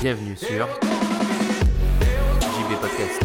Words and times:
Bienvenue 0.00 0.36
sur 0.36 0.68
JB 2.40 2.80
Podcast. 2.80 3.22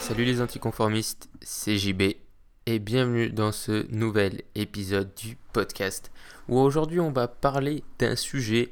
Salut 0.00 0.24
les 0.24 0.40
anticonformistes, 0.40 1.30
c'est 1.40 1.78
JB 1.78 2.23
et 2.66 2.78
bienvenue 2.78 3.28
dans 3.28 3.52
ce 3.52 3.86
nouvel 3.94 4.42
épisode 4.54 5.14
du 5.14 5.36
podcast 5.52 6.10
où 6.48 6.58
aujourd'hui 6.58 6.98
on 6.98 7.12
va 7.12 7.28
parler 7.28 7.84
d'un 7.98 8.16
sujet 8.16 8.70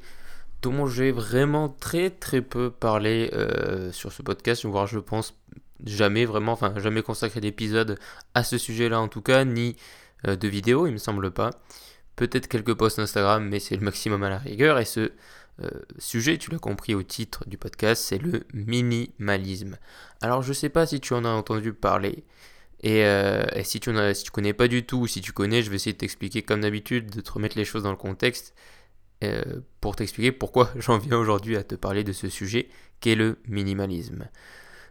dont 0.63 0.87
j'ai 0.87 1.11
vraiment 1.11 1.69
très 1.69 2.09
très 2.09 2.41
peu 2.41 2.71
parlé 2.71 3.29
euh, 3.33 3.91
sur 3.91 4.11
ce 4.11 4.23
podcast, 4.23 4.65
voire 4.65 4.87
je 4.87 4.97
pense 4.97 5.35
jamais 5.85 6.25
vraiment, 6.25 6.53
enfin 6.53 6.73
jamais 6.77 7.03
consacré 7.03 7.39
d'épisode 7.39 7.99
à 8.33 8.43
ce 8.43 8.57
sujet-là 8.57 8.99
en 8.99 9.07
tout 9.07 9.21
cas, 9.21 9.45
ni 9.45 9.75
euh, 10.27 10.35
de 10.35 10.47
vidéo, 10.47 10.87
il 10.87 10.93
me 10.93 10.97
semble 10.97 11.29
pas. 11.29 11.51
Peut-être 12.15 12.47
quelques 12.47 12.73
posts 12.73 12.99
Instagram, 12.99 13.47
mais 13.47 13.59
c'est 13.59 13.75
le 13.75 13.83
maximum 13.83 14.23
à 14.23 14.29
la 14.29 14.37
rigueur. 14.37 14.79
Et 14.79 14.85
ce 14.85 15.11
euh, 15.61 15.69
sujet, 15.97 16.37
tu 16.37 16.51
l'as 16.51 16.59
compris 16.59 16.95
au 16.95 17.03
titre 17.03 17.43
du 17.47 17.57
podcast, 17.57 18.03
c'est 18.03 18.17
le 18.17 18.43
minimalisme. 18.53 19.77
Alors 20.21 20.41
je 20.41 20.53
sais 20.53 20.69
pas 20.69 20.87
si 20.87 20.99
tu 20.99 21.13
en 21.13 21.25
as 21.25 21.29
entendu 21.29 21.73
parler. 21.73 22.23
Et, 22.83 23.05
euh, 23.05 23.43
et 23.55 23.63
si, 23.63 23.79
tu 23.79 23.91
tu 23.91 24.31
connais 24.31 24.53
pas 24.53 24.67
du 24.67 24.85
tout, 24.85 24.97
ou 24.97 25.07
si 25.07 25.21
tu 25.21 25.31
connais, 25.31 25.63
je 25.63 25.69
vais 25.69 25.77
essayer 25.77 25.93
de 25.93 25.97
t'expliquer 25.97 26.43
comme 26.43 26.61
d'habitude, 26.61 27.09
de 27.09 27.21
te 27.21 27.31
remettre 27.31 27.57
les 27.57 27.65
choses 27.65 27.83
dans 27.83 27.91
le 27.91 27.97
contexte, 27.97 28.53
euh, 29.23 29.61
pour 29.79 29.95
t'expliquer 29.95 30.33
pourquoi 30.33 30.69
j'en 30.77 30.97
viens 30.97 31.17
aujourd'hui 31.17 31.55
à 31.55 31.63
te 31.63 31.75
parler 31.75 32.03
de 32.03 32.11
ce 32.11 32.27
sujet, 32.29 32.67
qu'est 32.99 33.15
le 33.15 33.39
minimalisme. 33.47 34.27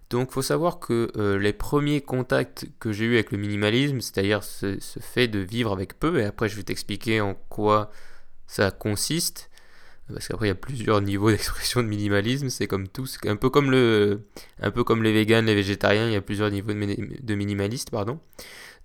Donc 0.08 0.30
faut 0.30 0.42
savoir 0.42 0.78
que 0.78 1.10
euh, 1.16 1.38
les 1.38 1.52
premiers 1.52 2.00
contacts 2.00 2.66
que 2.80 2.92
j'ai 2.92 3.04
eu 3.04 3.14
avec 3.14 3.30
le 3.30 3.38
minimalisme, 3.38 4.00
c'est-à-dire 4.00 4.42
ce, 4.42 4.78
ce 4.80 4.98
fait 4.98 5.28
de 5.28 5.38
vivre 5.38 5.72
avec 5.72 5.98
peu, 5.98 6.20
et 6.20 6.24
après 6.24 6.48
je 6.48 6.56
vais 6.56 6.62
t'expliquer 6.62 7.20
en 7.20 7.34
quoi 7.48 7.90
ça 8.46 8.70
consiste, 8.70 9.50
parce 10.12 10.28
qu'après 10.28 10.46
il 10.46 10.50
y 10.50 10.52
a 10.52 10.54
plusieurs 10.56 11.00
niveaux 11.00 11.30
d'expression 11.32 11.82
de 11.82 11.88
minimalisme, 11.88 12.48
c'est 12.50 12.66
comme 12.66 12.88
tout, 12.88 13.06
c'est 13.06 13.28
un 13.28 13.36
peu 13.36 13.50
comme 13.50 13.70
le, 13.70 14.22
un 14.60 14.70
peu 14.70 14.84
comme 14.84 15.02
les 15.02 15.12
véganes, 15.12 15.46
les 15.46 15.54
végétariens, 15.54 16.06
il 16.08 16.12
y 16.12 16.16
a 16.16 16.20
plusieurs 16.20 16.50
niveaux 16.50 16.72
de, 16.72 16.78
mini- 16.78 17.18
de 17.22 17.34
minimalistes, 17.34 17.90
pardon. 17.90 18.20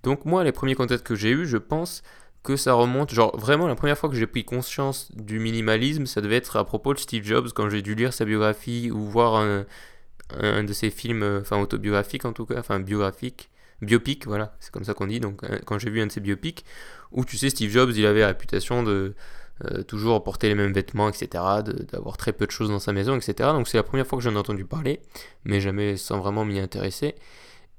Donc 0.02 0.24
moi 0.24 0.44
les 0.44 0.52
premiers 0.52 0.74
contacts 0.74 1.06
que 1.06 1.14
j'ai 1.14 1.30
eu, 1.30 1.46
je 1.46 1.56
pense 1.56 2.02
que 2.44 2.56
ça 2.56 2.72
remonte, 2.74 3.12
genre 3.12 3.36
vraiment 3.38 3.66
la 3.66 3.74
première 3.74 3.98
fois 3.98 4.08
que 4.08 4.16
j'ai 4.16 4.26
pris 4.26 4.44
conscience 4.44 5.10
du 5.14 5.38
minimalisme, 5.40 6.06
ça 6.06 6.20
devait 6.20 6.36
être 6.36 6.56
à 6.56 6.64
propos 6.64 6.94
de 6.94 6.98
Steve 6.98 7.24
Jobs 7.24 7.48
quand 7.54 7.68
j'ai 7.68 7.82
dû 7.82 7.94
lire 7.94 8.12
sa 8.12 8.24
biographie 8.24 8.90
ou 8.92 9.00
voir 9.04 9.36
un, 9.36 9.66
un 10.38 10.64
de 10.64 10.72
ses 10.72 10.90
films, 10.90 11.22
euh, 11.22 11.40
enfin 11.40 11.58
autobiographiques 11.60 12.24
en 12.24 12.32
tout 12.32 12.46
cas, 12.46 12.58
enfin 12.58 12.80
biographique, 12.80 13.50
biopic, 13.82 14.26
voilà, 14.26 14.56
c'est 14.60 14.70
comme 14.72 14.84
ça 14.84 14.94
qu'on 14.94 15.06
dit. 15.06 15.20
Donc 15.20 15.42
euh, 15.44 15.58
quand 15.66 15.78
j'ai 15.78 15.90
vu 15.90 16.00
un 16.00 16.06
de 16.06 16.12
ses 16.12 16.20
biopics, 16.20 16.64
où 17.12 17.24
tu 17.24 17.36
sais 17.38 17.50
Steve 17.50 17.70
Jobs, 17.70 17.92
il 17.96 18.06
avait 18.06 18.20
la 18.20 18.28
réputation 18.28 18.82
de 18.82 19.14
euh, 19.64 19.82
toujours 19.82 20.22
porter 20.22 20.48
les 20.48 20.54
mêmes 20.54 20.72
vêtements, 20.72 21.08
etc., 21.08 21.44
d'avoir 21.92 22.16
très 22.16 22.32
peu 22.32 22.46
de 22.46 22.50
choses 22.50 22.68
dans 22.70 22.78
sa 22.78 22.92
maison, 22.92 23.16
etc. 23.16 23.50
Donc 23.52 23.68
c'est 23.68 23.76
la 23.76 23.82
première 23.82 24.06
fois 24.06 24.18
que 24.18 24.24
j'en 24.24 24.34
ai 24.34 24.38
entendu 24.38 24.64
parler, 24.64 25.00
mais 25.44 25.60
jamais 25.60 25.96
sans 25.96 26.20
vraiment 26.20 26.44
m'y 26.44 26.60
intéresser. 26.60 27.14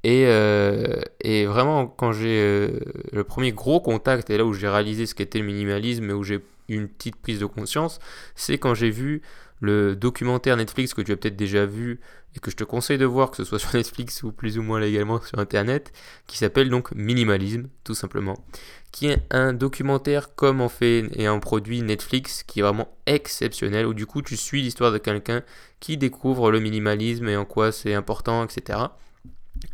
Et, 0.03 0.25
euh, 0.27 1.01
vraiment, 1.47 1.87
quand 1.87 2.11
j'ai 2.11 2.39
euh, 2.41 2.79
le 3.11 3.23
premier 3.23 3.51
gros 3.51 3.79
contact, 3.79 4.29
et 4.29 4.37
là 4.37 4.45
où 4.45 4.53
j'ai 4.53 4.67
réalisé 4.69 5.05
ce 5.05 5.15
qu'était 5.15 5.39
le 5.39 5.45
minimalisme, 5.45 6.09
et 6.09 6.13
où 6.13 6.23
j'ai 6.23 6.35
eu 6.69 6.75
une 6.75 6.87
petite 6.87 7.17
prise 7.17 7.39
de 7.39 7.45
conscience, 7.45 7.99
c'est 8.35 8.57
quand 8.57 8.73
j'ai 8.73 8.89
vu 8.89 9.21
le 9.61 9.95
documentaire 9.95 10.55
Netflix 10.57 10.93
que 10.93 11.01
tu 11.01 11.11
as 11.11 11.17
peut-être 11.17 11.35
déjà 11.35 11.65
vu 11.65 11.99
et 12.35 12.39
que 12.39 12.51
je 12.51 12.55
te 12.55 12.63
conseille 12.63 12.97
de 12.97 13.05
voir, 13.05 13.31
que 13.31 13.37
ce 13.37 13.43
soit 13.43 13.59
sur 13.59 13.73
Netflix 13.75 14.23
ou 14.23 14.31
plus 14.31 14.57
ou 14.57 14.63
moins 14.63 14.79
légalement 14.79 15.21
sur 15.21 15.39
Internet, 15.39 15.91
qui 16.27 16.37
s'appelle 16.37 16.69
donc 16.69 16.91
Minimalisme, 16.93 17.67
tout 17.83 17.95
simplement, 17.95 18.43
qui 18.91 19.07
est 19.07 19.21
un 19.31 19.53
documentaire 19.53 20.35
comme 20.35 20.61
en 20.61 20.69
fait 20.69 21.09
et 21.13 21.27
en 21.27 21.39
produit 21.39 21.81
Netflix, 21.81 22.43
qui 22.43 22.59
est 22.59 22.63
vraiment 22.63 22.89
exceptionnel, 23.05 23.85
où 23.85 23.93
du 23.93 24.05
coup 24.05 24.21
tu 24.21 24.37
suis 24.37 24.61
l'histoire 24.61 24.91
de 24.91 24.97
quelqu'un 24.97 25.43
qui 25.79 25.97
découvre 25.97 26.51
le 26.51 26.59
minimalisme 26.59 27.27
et 27.27 27.37
en 27.37 27.45
quoi 27.45 27.71
c'est 27.71 27.93
important, 27.93 28.43
etc. 28.43 28.79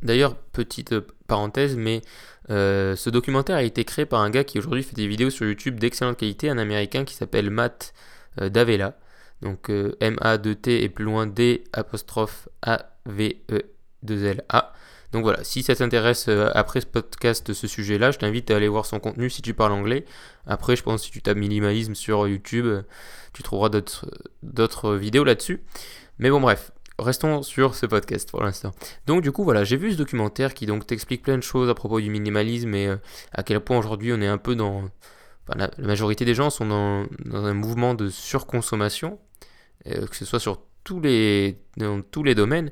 D'ailleurs, 0.01 0.35
petite 0.35 0.93
euh, 0.93 1.01
parenthèse, 1.27 1.75
mais 1.75 2.01
euh, 2.49 2.95
ce 2.95 3.09
documentaire 3.09 3.57
a 3.57 3.63
été 3.63 3.83
créé 3.85 4.05
par 4.05 4.22
un 4.22 4.29
gars 4.29 4.43
qui 4.43 4.59
aujourd'hui 4.59 4.83
fait 4.83 4.95
des 4.95 5.07
vidéos 5.07 5.29
sur 5.29 5.45
YouTube 5.45 5.79
d'excellente 5.79 6.17
qualité, 6.17 6.49
un 6.49 6.57
américain 6.57 7.05
qui 7.05 7.16
s'appelle 7.16 7.49
Matt 7.49 7.93
euh. 8.41 8.49
Donc 9.45 9.69
euh, 9.69 9.95
M-A-2-T 10.01 10.83
et 10.83 10.89
plus 10.89 11.06
loin 11.06 11.28
D 11.28 11.63
apostrophe 11.72 12.50
A-V-E-2-L-A. 12.63 14.73
Donc 15.11 15.23
voilà, 15.23 15.44
si 15.44 15.61
ça 15.61 15.75
t'intéresse 15.75 16.25
euh, 16.28 16.50
après 16.56 16.81
ce 16.81 16.88
podcast, 16.88 17.53
ce 17.53 17.67
sujet-là, 17.67 18.09
je 18.09 18.17
t'invite 18.17 18.50
à 18.50 18.55
aller 18.55 18.67
voir 18.67 18.88
son 18.88 19.00
contenu 19.00 19.29
si 19.29 19.44
tu 19.44 19.53
parles 19.53 19.72
anglais. 19.72 20.05
Après, 20.47 20.75
je 20.75 20.84
pense 20.84 21.01
que 21.01 21.05
si 21.05 21.11
tu 21.11 21.22
tapes 21.22 21.38
minimalisme 21.38 21.94
sur 21.94 22.28
YouTube, 22.28 22.66
tu 23.34 23.44
trouveras 23.44 23.69
d'autres 23.69 24.07
d'autres 24.41 24.95
vidéos 24.95 25.23
là-dessus. 25.23 25.61
Mais 26.17 26.31
bon, 26.31 26.41
bref, 26.41 26.72
restons 26.97 27.44
sur 27.44 27.75
ce 27.75 27.85
podcast 27.85 28.31
pour 28.31 28.41
l'instant. 28.41 28.72
Donc 29.05 29.22
du 29.22 29.31
coup, 29.31 29.44
voilà, 29.44 29.63
j'ai 29.63 29.78
vu 29.78 29.91
ce 29.91 29.97
documentaire 29.97 30.55
qui 30.55 30.66
donc 30.66 30.88
t'explique 30.88 31.22
plein 31.22 31.38
de 31.38 31.44
choses 31.44 31.69
à 31.69 31.75
propos 31.75 32.01
du 32.01 32.09
minimalisme 32.09 32.73
et 32.73 32.88
euh, 32.88 32.97
à 33.31 33.44
quel 33.44 33.59
point 33.59 33.78
aujourd'hui 33.78 34.11
on 34.11 34.22
est 34.22 34.28
un 34.28 34.39
peu 34.39 34.55
dans... 34.55 34.89
La, 35.53 35.69
majorité 35.78 36.25
des 36.25 36.33
gens 36.33 36.50
sont 36.50 36.66
dans, 36.66 37.06
un 37.33 37.53
mouvement 37.53 37.94
de 37.94 38.09
surconsommation, 38.09 39.19
euh, 39.88 40.07
que 40.07 40.16
ce 40.16 40.25
soit 40.25 40.39
sur 40.39 40.61
tous 40.83 41.00
les, 41.00 41.59
dans 41.78 42.01
tous 42.01 42.23
les 42.23 42.35
domaines, 42.35 42.72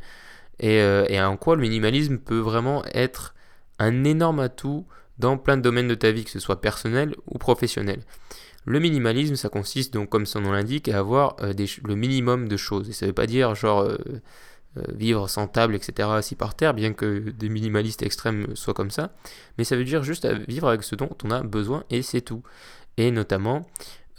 et, 0.59 0.79
euh, 0.79 1.05
et 1.09 1.21
en 1.21 1.37
quoi 1.37 1.55
le 1.55 1.61
minimalisme 1.61 2.17
peut 2.17 2.39
vraiment 2.39 2.83
être 2.93 3.35
un 3.79 4.03
énorme 4.03 4.39
atout 4.39 4.85
dans 5.19 5.37
plein 5.37 5.57
de 5.57 5.61
domaines 5.61 5.87
de 5.87 5.95
ta 5.95 6.11
vie, 6.11 6.23
que 6.23 6.31
ce 6.31 6.39
soit 6.39 6.61
personnel 6.61 7.15
ou 7.27 7.37
professionnel. 7.37 8.01
Le 8.65 8.79
minimalisme, 8.79 9.35
ça 9.35 9.49
consiste 9.49 9.93
donc, 9.93 10.09
comme 10.09 10.25
son 10.25 10.41
nom 10.41 10.51
l'indique, 10.51 10.87
à 10.87 10.97
avoir 10.97 11.35
euh, 11.41 11.53
le 11.83 11.95
minimum 11.95 12.47
de 12.47 12.57
choses. 12.57 12.89
Et 12.89 12.93
ça 12.93 13.05
veut 13.05 13.13
pas 13.13 13.27
dire 13.27 13.53
genre 13.55 13.87
vivre 14.89 15.29
sans 15.29 15.47
table, 15.47 15.75
etc., 15.75 16.09
assis 16.13 16.35
par 16.35 16.55
terre, 16.55 16.73
bien 16.73 16.93
que 16.93 17.29
des 17.29 17.49
minimalistes 17.49 18.01
extrêmes 18.01 18.55
soient 18.55 18.73
comme 18.73 18.91
ça. 18.91 19.11
Mais 19.57 19.63
ça 19.63 19.75
veut 19.75 19.83
dire 19.83 20.03
juste 20.03 20.25
à 20.25 20.33
vivre 20.33 20.67
avec 20.67 20.83
ce 20.83 20.95
dont 20.95 21.15
on 21.23 21.31
a 21.31 21.41
besoin 21.43 21.83
et 21.89 22.01
c'est 22.01 22.21
tout. 22.21 22.43
Et 22.97 23.11
notamment, 23.11 23.67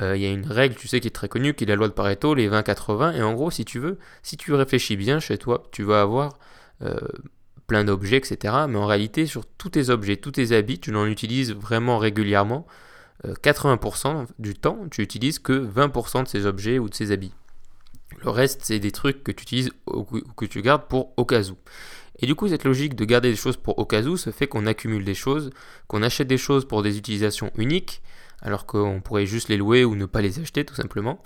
euh, 0.00 0.16
il 0.16 0.22
y 0.22 0.26
a 0.26 0.30
une 0.30 0.46
règle, 0.46 0.74
tu 0.74 0.88
sais, 0.88 1.00
qui 1.00 1.08
est 1.08 1.10
très 1.10 1.28
connue, 1.28 1.54
qui 1.54 1.64
est 1.64 1.66
la 1.66 1.76
loi 1.76 1.88
de 1.88 1.92
Pareto, 1.92 2.34
les 2.34 2.48
20-80. 2.48 3.16
Et 3.16 3.22
en 3.22 3.34
gros, 3.34 3.50
si 3.50 3.64
tu 3.64 3.78
veux, 3.78 3.98
si 4.22 4.36
tu 4.36 4.52
réfléchis 4.54 4.96
bien 4.96 5.20
chez 5.20 5.38
toi, 5.38 5.64
tu 5.72 5.82
vas 5.84 6.00
avoir 6.00 6.38
euh, 6.82 6.98
plein 7.66 7.84
d'objets, 7.84 8.16
etc. 8.16 8.54
Mais 8.68 8.78
en 8.78 8.86
réalité, 8.86 9.26
sur 9.26 9.44
tous 9.46 9.70
tes 9.70 9.90
objets, 9.90 10.16
tous 10.16 10.32
tes 10.32 10.52
habits, 10.52 10.80
tu 10.80 10.90
n'en 10.90 11.06
utilises 11.06 11.52
vraiment 11.52 11.98
régulièrement. 11.98 12.66
euh, 13.26 13.34
80% 13.42 14.26
du 14.38 14.54
temps, 14.54 14.78
tu 14.90 15.02
utilises 15.02 15.38
que 15.38 15.52
20% 15.52 16.24
de 16.24 16.28
ces 16.28 16.46
objets 16.46 16.78
ou 16.78 16.88
de 16.88 16.94
ces 16.94 17.12
habits. 17.12 17.32
Le 18.24 18.30
reste, 18.30 18.60
c'est 18.64 18.78
des 18.78 18.90
trucs 18.92 19.22
que 19.22 19.32
tu 19.32 19.42
utilises 19.42 19.70
ou 19.86 20.04
que- 20.04 20.46
tu 20.46 20.62
gardes 20.62 20.88
pour 20.88 21.12
au 21.16 21.24
cas 21.24 21.42
où. 21.50 21.56
Et 22.20 22.26
du 22.26 22.34
coup, 22.34 22.48
cette 22.48 22.64
logique 22.64 22.94
de 22.94 23.04
garder 23.04 23.30
des 23.30 23.36
choses 23.36 23.56
pour 23.56 23.78
au 23.78 23.84
cas 23.84 24.02
où, 24.02 24.16
se 24.16 24.30
fait 24.30 24.46
qu'on 24.46 24.66
accumule 24.66 25.04
des 25.04 25.14
choses, 25.14 25.50
qu'on 25.88 26.02
achète 26.02 26.28
des 26.28 26.38
choses 26.38 26.66
pour 26.66 26.82
des 26.82 26.96
utilisations 26.96 27.50
uniques, 27.56 28.02
alors 28.40 28.66
qu'on 28.66 29.00
pourrait 29.00 29.26
juste 29.26 29.48
les 29.48 29.56
louer 29.56 29.84
ou 29.84 29.94
ne 29.96 30.06
pas 30.06 30.20
les 30.22 30.38
acheter 30.38 30.64
tout 30.64 30.74
simplement. 30.74 31.22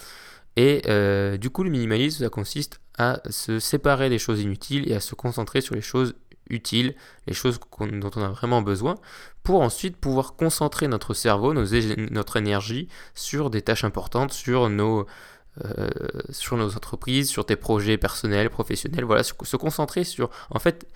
Et 0.56 0.82
euh, 0.88 1.36
du 1.36 1.50
coup, 1.50 1.62
le 1.62 1.70
minimalisme, 1.70 2.24
ça 2.24 2.30
consiste 2.30 2.80
à 2.96 3.20
se 3.30 3.60
séparer 3.60 4.08
des 4.08 4.18
choses 4.18 4.40
inutiles 4.40 4.90
et 4.90 4.94
à 4.94 5.00
se 5.00 5.14
concentrer 5.14 5.60
sur 5.60 5.74
les 5.74 5.82
choses 5.82 6.14
utiles, 6.50 6.94
les 7.26 7.34
choses 7.34 7.60
dont 7.78 8.10
on 8.16 8.22
a 8.22 8.30
vraiment 8.30 8.62
besoin, 8.62 8.96
pour 9.42 9.60
ensuite 9.60 9.96
pouvoir 9.96 10.34
concentrer 10.34 10.88
notre 10.88 11.14
cerveau, 11.14 11.52
notre 11.52 12.36
énergie 12.36 12.88
sur 13.14 13.50
des 13.50 13.62
tâches 13.62 13.84
importantes, 13.84 14.32
sur 14.32 14.68
nos, 14.70 15.06
euh, 15.64 15.88
sur 16.30 16.56
nos 16.56 16.76
entreprises, 16.76 17.28
sur 17.28 17.44
tes 17.44 17.56
projets 17.56 17.96
personnels, 17.96 18.50
professionnels, 18.50 19.04
voilà, 19.04 19.22
se, 19.22 19.32
concentrer 19.56 20.04
sur, 20.04 20.30
en 20.50 20.58
fait, 20.58 20.86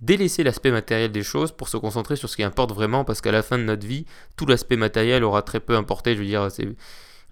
délaisser 0.00 0.42
l'aspect 0.42 0.70
matériel 0.70 1.12
des 1.12 1.22
choses 1.22 1.52
pour 1.52 1.68
se 1.68 1.76
concentrer 1.76 2.16
sur 2.16 2.28
ce 2.28 2.36
qui 2.36 2.42
importe 2.42 2.72
vraiment, 2.72 3.04
parce 3.04 3.20
qu'à 3.20 3.32
la 3.32 3.42
fin 3.42 3.58
de 3.58 3.62
notre 3.62 3.86
vie, 3.86 4.04
tout 4.36 4.46
l'aspect 4.46 4.76
matériel 4.76 5.24
aura 5.24 5.42
très 5.42 5.60
peu 5.60 5.76
importé, 5.76 6.14
je 6.14 6.20
veux 6.20 6.26
dire. 6.26 6.48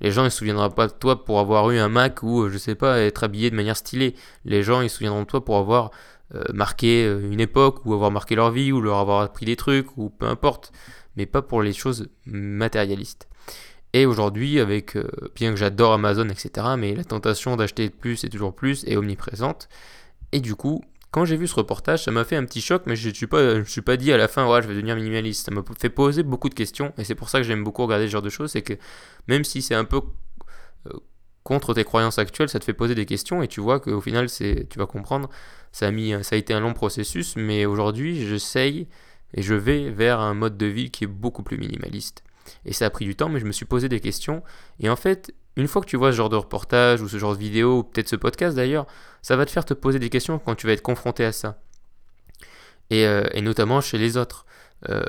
Les 0.00 0.10
gens, 0.10 0.24
ils 0.24 0.30
se 0.30 0.38
souviendront 0.38 0.70
pas 0.70 0.86
de 0.86 0.92
toi 0.92 1.24
pour 1.24 1.40
avoir 1.40 1.70
eu 1.70 1.78
un 1.78 1.90
Mac 1.90 2.22
ou, 2.22 2.42
euh, 2.42 2.50
je 2.50 2.56
sais 2.56 2.74
pas, 2.74 3.00
être 3.00 3.24
habillé 3.24 3.50
de 3.50 3.56
manière 3.56 3.76
stylée. 3.76 4.14
Les 4.46 4.62
gens, 4.62 4.80
ils 4.80 4.88
se 4.88 4.96
souviendront 4.96 5.22
de 5.22 5.26
toi 5.26 5.44
pour 5.44 5.58
avoir 5.58 5.90
euh, 6.34 6.44
marqué 6.54 7.04
une 7.04 7.40
époque, 7.40 7.84
ou 7.84 7.92
avoir 7.92 8.10
marqué 8.10 8.34
leur 8.36 8.50
vie, 8.50 8.72
ou 8.72 8.80
leur 8.80 8.98
avoir 8.98 9.20
appris 9.20 9.44
des 9.44 9.56
trucs, 9.56 9.98
ou 9.98 10.08
peu 10.08 10.26
importe. 10.26 10.72
Mais 11.16 11.26
pas 11.26 11.42
pour 11.42 11.60
les 11.60 11.74
choses 11.74 12.08
matérialistes. 12.24 13.29
Et 13.92 14.06
aujourd'hui, 14.06 14.60
avec, 14.60 14.96
euh, 14.96 15.08
bien 15.34 15.50
que 15.50 15.56
j'adore 15.56 15.92
Amazon, 15.92 16.28
etc., 16.28 16.66
mais 16.78 16.94
la 16.94 17.04
tentation 17.04 17.56
d'acheter 17.56 17.90
plus 17.90 18.22
et 18.24 18.28
toujours 18.28 18.54
plus 18.54 18.84
est 18.84 18.96
omniprésente. 18.96 19.68
Et 20.32 20.40
du 20.40 20.54
coup, 20.54 20.82
quand 21.10 21.24
j'ai 21.24 21.36
vu 21.36 21.48
ce 21.48 21.56
reportage, 21.56 22.04
ça 22.04 22.12
m'a 22.12 22.24
fait 22.24 22.36
un 22.36 22.44
petit 22.44 22.60
choc, 22.60 22.82
mais 22.86 22.94
je 22.94 23.08
ne 23.08 23.14
suis, 23.14 23.26
pas, 23.26 23.62
je 23.62 23.68
suis 23.68 23.82
pas 23.82 23.96
dit 23.96 24.12
à 24.12 24.16
la 24.16 24.28
fin, 24.28 24.48
ouais, 24.48 24.62
je 24.62 24.68
vais 24.68 24.74
devenir 24.74 24.94
minimaliste. 24.94 25.46
Ça 25.46 25.50
m'a 25.52 25.62
fait 25.78 25.90
poser 25.90 26.22
beaucoup 26.22 26.48
de 26.48 26.54
questions, 26.54 26.92
et 26.98 27.04
c'est 27.04 27.16
pour 27.16 27.28
ça 27.28 27.38
que 27.38 27.44
j'aime 27.44 27.64
beaucoup 27.64 27.82
regarder 27.82 28.06
ce 28.06 28.12
genre 28.12 28.22
de 28.22 28.30
choses, 28.30 28.52
c'est 28.52 28.62
que 28.62 28.74
même 29.26 29.42
si 29.42 29.60
c'est 29.60 29.74
un 29.74 29.84
peu 29.84 30.00
euh, 30.86 30.90
contre 31.42 31.74
tes 31.74 31.82
croyances 31.82 32.18
actuelles, 32.20 32.48
ça 32.48 32.60
te 32.60 32.64
fait 32.64 32.74
poser 32.74 32.94
des 32.94 33.06
questions, 33.06 33.42
et 33.42 33.48
tu 33.48 33.60
vois 33.60 33.80
qu'au 33.80 34.00
final, 34.00 34.28
c'est, 34.28 34.68
tu 34.70 34.78
vas 34.78 34.86
comprendre, 34.86 35.28
ça 35.72 35.88
a, 35.88 35.90
mis, 35.90 36.12
ça 36.22 36.36
a 36.36 36.38
été 36.38 36.54
un 36.54 36.60
long 36.60 36.74
processus, 36.74 37.34
mais 37.36 37.66
aujourd'hui, 37.66 38.24
j'essaye 38.24 38.86
et 39.34 39.42
je 39.42 39.54
vais 39.54 39.90
vers 39.90 40.20
un 40.20 40.34
mode 40.34 40.56
de 40.56 40.66
vie 40.66 40.90
qui 40.90 41.04
est 41.04 41.08
beaucoup 41.08 41.42
plus 41.42 41.58
minimaliste. 41.58 42.22
Et 42.64 42.72
ça 42.72 42.86
a 42.86 42.90
pris 42.90 43.04
du 43.04 43.16
temps, 43.16 43.28
mais 43.28 43.40
je 43.40 43.46
me 43.46 43.52
suis 43.52 43.66
posé 43.66 43.88
des 43.88 44.00
questions. 44.00 44.42
Et 44.78 44.88
en 44.88 44.96
fait, 44.96 45.32
une 45.56 45.68
fois 45.68 45.82
que 45.82 45.86
tu 45.86 45.96
vois 45.96 46.12
ce 46.12 46.16
genre 46.16 46.28
de 46.28 46.36
reportage 46.36 47.02
ou 47.02 47.08
ce 47.08 47.18
genre 47.18 47.34
de 47.34 47.40
vidéo, 47.40 47.78
ou 47.78 47.82
peut-être 47.82 48.08
ce 48.08 48.16
podcast 48.16 48.56
d'ailleurs, 48.56 48.86
ça 49.22 49.36
va 49.36 49.46
te 49.46 49.50
faire 49.50 49.64
te 49.64 49.74
poser 49.74 49.98
des 49.98 50.10
questions 50.10 50.38
quand 50.38 50.54
tu 50.54 50.66
vas 50.66 50.72
être 50.72 50.82
confronté 50.82 51.24
à 51.24 51.32
ça. 51.32 51.58
Et, 52.90 53.06
euh, 53.06 53.22
notamment 53.40 53.80
chez 53.80 53.98
les 53.98 54.16
autres. 54.16 54.46
Euh, 54.88 55.02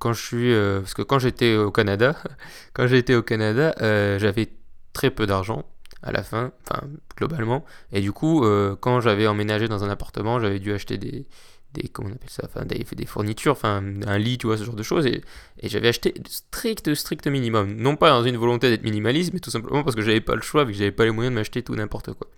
quand 0.00 0.12
je 0.12 0.22
suis, 0.22 0.52
euh, 0.52 0.80
parce 0.80 0.94
que 0.94 1.02
quand 1.02 1.18
j'étais 1.18 1.56
au 1.56 1.70
Canada, 1.70 2.16
quand 2.72 2.86
j'étais 2.86 3.14
au 3.14 3.22
Canada, 3.22 3.74
j'avais 4.18 4.48
très 4.92 5.10
peu 5.10 5.26
d'argent 5.26 5.64
à 6.02 6.12
la 6.12 6.22
fin, 6.22 6.52
enfin 6.62 6.82
globalement. 7.16 7.64
Et 7.92 8.00
du 8.00 8.12
coup, 8.12 8.44
quand 8.80 9.00
j'avais 9.00 9.26
emménagé 9.26 9.68
dans 9.68 9.84
un 9.84 9.90
appartement, 9.90 10.40
j'avais 10.40 10.58
dû 10.58 10.72
acheter 10.72 10.98
des, 10.98 11.26
des 11.74 11.88
comment 11.88 12.08
on 12.10 12.12
appelle 12.12 12.30
ça 12.30 12.42
enfin 12.46 12.64
des, 12.64 13.06
fournitures 13.06 13.52
enfin 13.52 13.82
un 14.06 14.18
lit 14.18 14.38
tu 14.38 14.46
vois 14.46 14.56
ce 14.56 14.64
genre 14.64 14.74
de 14.74 14.82
choses 14.82 15.06
et, 15.06 15.22
et 15.60 15.68
j'avais 15.68 15.88
acheté 15.88 16.14
strict 16.28 16.94
strict 16.94 17.26
minimum. 17.26 17.74
Non 17.76 17.96
pas 17.96 18.10
dans 18.10 18.24
une 18.24 18.36
volonté 18.36 18.70
d'être 18.70 18.82
minimaliste 18.82 19.32
mais 19.32 19.40
tout 19.40 19.50
simplement 19.50 19.82
parce 19.82 19.96
que 19.96 20.02
j'avais 20.02 20.20
pas 20.20 20.34
le 20.34 20.42
choix 20.42 20.64
vu 20.64 20.72
que 20.72 20.78
j'avais 20.78 20.92
pas 20.92 21.04
les 21.04 21.10
moyens 21.10 21.32
de 21.32 21.38
m'acheter 21.38 21.62
tout 21.62 21.74
n'importe 21.74 22.12
quoi. 22.14 22.28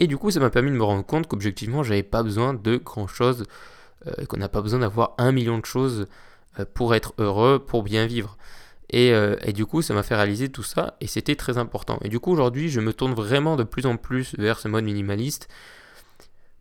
Et 0.00 0.06
du 0.06 0.16
coup 0.16 0.30
ça 0.30 0.40
m'a 0.40 0.50
permis 0.50 0.70
de 0.70 0.76
me 0.76 0.82
rendre 0.82 1.04
compte 1.04 1.26
qu'objectivement 1.26 1.82
j'avais 1.82 2.02
pas 2.02 2.22
besoin 2.22 2.54
de 2.54 2.76
grand 2.76 3.06
chose 3.06 3.44
euh, 4.06 4.26
qu'on 4.26 4.36
n'a 4.36 4.48
pas 4.48 4.60
besoin 4.60 4.80
d'avoir 4.80 5.14
un 5.18 5.32
million 5.32 5.58
de 5.58 5.64
choses 5.64 6.06
euh, 6.58 6.64
pour 6.74 6.94
être 6.94 7.14
heureux 7.18 7.58
pour 7.58 7.82
bien 7.82 8.06
vivre. 8.06 8.36
Et, 8.90 9.12
euh, 9.12 9.36
et, 9.42 9.52
du 9.52 9.64
coup, 9.64 9.82
ça 9.82 9.94
m'a 9.94 10.02
fait 10.02 10.14
réaliser 10.14 10.50
tout 10.50 10.62
ça 10.62 10.96
et 11.00 11.06
c'était 11.06 11.36
très 11.36 11.56
important. 11.58 11.98
Et 12.02 12.08
du 12.08 12.20
coup, 12.20 12.30
aujourd'hui, 12.32 12.68
je 12.68 12.80
me 12.80 12.92
tourne 12.92 13.14
vraiment 13.14 13.56
de 13.56 13.64
plus 13.64 13.86
en 13.86 13.96
plus 13.96 14.34
vers 14.38 14.58
ce 14.58 14.68
mode 14.68 14.84
minimaliste 14.84 15.48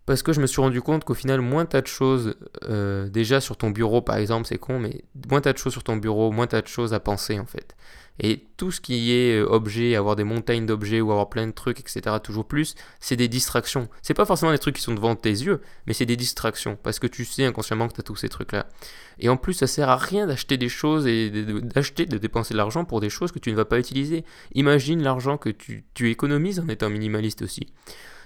parce 0.05 0.21
que 0.21 0.33
je 0.33 0.41
me 0.41 0.47
suis 0.47 0.61
rendu 0.61 0.81
compte 0.81 1.05
qu'au 1.05 1.13
final, 1.13 1.41
moins 1.41 1.65
t'as 1.65 1.81
de 1.81 1.87
choses, 1.87 2.35
euh, 2.63 3.09
déjà 3.09 3.39
sur 3.39 3.55
ton 3.55 3.69
bureau 3.69 4.01
par 4.01 4.17
exemple, 4.17 4.47
c'est 4.47 4.57
con, 4.57 4.79
mais 4.79 5.03
moins 5.29 5.41
t'as 5.41 5.53
de 5.53 5.57
choses 5.57 5.71
sur 5.71 5.83
ton 5.83 5.95
bureau, 5.95 6.31
moins 6.31 6.47
t'as 6.47 6.61
de 6.61 6.67
choses 6.67 6.93
à 6.93 6.99
penser 6.99 7.39
en 7.39 7.45
fait. 7.45 7.75
Et 8.19 8.45
tout 8.57 8.71
ce 8.71 8.79
qui 8.79 9.11
est 9.11 9.39
euh, 9.39 9.47
objet, 9.49 9.95
avoir 9.95 10.15
des 10.15 10.23
montagnes 10.23 10.65
d'objets 10.65 11.01
ou 11.01 11.11
avoir 11.11 11.29
plein 11.29 11.47
de 11.47 11.51
trucs, 11.51 11.79
etc., 11.79 12.17
toujours 12.21 12.45
plus, 12.45 12.75
c'est 12.99 13.15
des 13.15 13.27
distractions. 13.27 13.89
C'est 14.03 14.13
pas 14.13 14.25
forcément 14.25 14.51
des 14.51 14.59
trucs 14.59 14.75
qui 14.75 14.83
sont 14.83 14.93
devant 14.93 15.15
tes 15.15 15.31
yeux, 15.31 15.61
mais 15.87 15.93
c'est 15.93 16.05
des 16.05 16.17
distractions, 16.17 16.77
parce 16.83 16.99
que 16.99 17.07
tu 17.07 17.25
sais 17.25 17.45
inconsciemment 17.45 17.87
que 17.87 17.93
t'as 17.93 18.03
tous 18.03 18.15
ces 18.15 18.29
trucs-là. 18.29 18.67
Et 19.19 19.29
en 19.29 19.37
plus, 19.37 19.53
ça 19.53 19.67
sert 19.67 19.89
à 19.89 19.97
rien 19.97 20.27
d'acheter 20.27 20.57
des 20.57 20.69
choses 20.69 21.07
et 21.07 21.31
d'acheter, 21.31 22.05
de 22.05 22.17
dépenser 22.17 22.53
de 22.53 22.57
l'argent 22.57 22.85
pour 22.85 22.99
des 22.99 23.09
choses 23.09 23.31
que 23.31 23.39
tu 23.39 23.51
ne 23.51 23.55
vas 23.55 23.65
pas 23.65 23.79
utiliser. 23.79 24.25
Imagine 24.53 25.01
l'argent 25.01 25.37
que 25.37 25.49
tu, 25.49 25.85
tu 25.93 26.11
économises 26.11 26.59
en 26.59 26.67
étant 26.67 26.89
minimaliste 26.89 27.41
aussi 27.41 27.67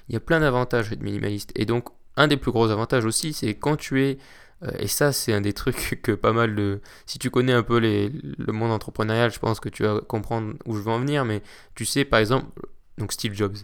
il 0.09 0.13
y 0.13 0.15
a 0.15 0.19
plein 0.19 0.39
d'avantages 0.39 0.89
d'être 0.89 1.01
minimaliste. 1.01 1.51
Et 1.55 1.65
donc, 1.65 1.89
un 2.15 2.27
des 2.27 2.37
plus 2.37 2.51
gros 2.51 2.69
avantages 2.69 3.05
aussi, 3.05 3.33
c'est 3.33 3.53
quand 3.55 3.75
tu 3.75 4.03
es 4.03 4.17
euh, 4.63 4.71
et 4.79 4.87
ça, 4.87 5.11
c'est 5.11 5.33
un 5.33 5.41
des 5.41 5.53
trucs 5.53 5.99
que 6.03 6.11
pas 6.11 6.33
mal 6.33 6.55
de. 6.55 6.81
Si 7.05 7.19
tu 7.19 7.29
connais 7.29 7.53
un 7.53 7.63
peu 7.63 7.77
les, 7.77 8.09
le 8.09 8.53
monde 8.53 8.71
entrepreneurial, 8.71 9.31
je 9.31 9.39
pense 9.39 9.59
que 9.59 9.69
tu 9.69 9.83
vas 9.83 10.01
comprendre 10.01 10.55
où 10.65 10.75
je 10.75 10.81
veux 10.81 10.91
en 10.91 10.99
venir. 10.99 11.25
Mais 11.25 11.41
tu 11.75 11.85
sais, 11.85 12.05
par 12.05 12.19
exemple, 12.19 12.47
donc 12.97 13.11
Steve 13.11 13.33
Jobs. 13.33 13.57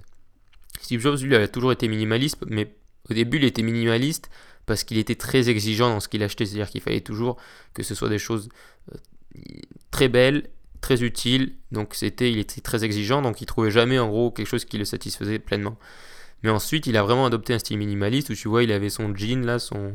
Steve 0.81 0.99
Jobs, 0.99 1.19
lui, 1.21 1.35
a 1.35 1.47
toujours 1.47 1.71
été 1.71 1.87
minimaliste, 1.87 2.37
mais 2.47 2.75
au 3.09 3.13
début, 3.13 3.37
il 3.37 3.43
était 3.45 3.63
minimaliste 3.63 4.29
parce 4.65 4.83
qu'il 4.83 4.97
était 4.97 5.15
très 5.15 5.49
exigeant 5.49 5.89
dans 5.89 5.99
ce 5.99 6.07
qu'il 6.07 6.23
achetait. 6.23 6.45
C'est-à-dire 6.45 6.69
qu'il 6.69 6.81
fallait 6.81 7.01
toujours 7.01 7.37
que 7.73 7.83
ce 7.83 7.95
soit 7.95 8.09
des 8.09 8.19
choses 8.19 8.49
euh, 8.93 8.97
très 9.91 10.09
belles, 10.09 10.49
très 10.81 11.01
utiles. 11.03 11.55
Donc, 11.71 11.95
c'était, 11.95 12.31
il 12.31 12.37
était 12.37 12.61
très 12.61 12.83
exigeant, 12.83 13.21
donc 13.21 13.41
il 13.41 13.45
trouvait 13.45 13.71
jamais 13.71 13.99
en 13.99 14.09
gros 14.09 14.31
quelque 14.31 14.47
chose 14.47 14.65
qui 14.65 14.77
le 14.77 14.85
satisfaisait 14.85 15.39
pleinement. 15.39 15.77
Mais 16.43 16.49
ensuite, 16.49 16.87
il 16.87 16.97
a 16.97 17.03
vraiment 17.03 17.25
adopté 17.25 17.53
un 17.53 17.59
style 17.59 17.77
minimaliste 17.77 18.29
où 18.29 18.35
tu 18.35 18.47
vois, 18.47 18.63
il 18.63 18.71
avait 18.71 18.89
son 18.89 19.15
jean 19.15 19.45
là, 19.45 19.59
son, 19.59 19.93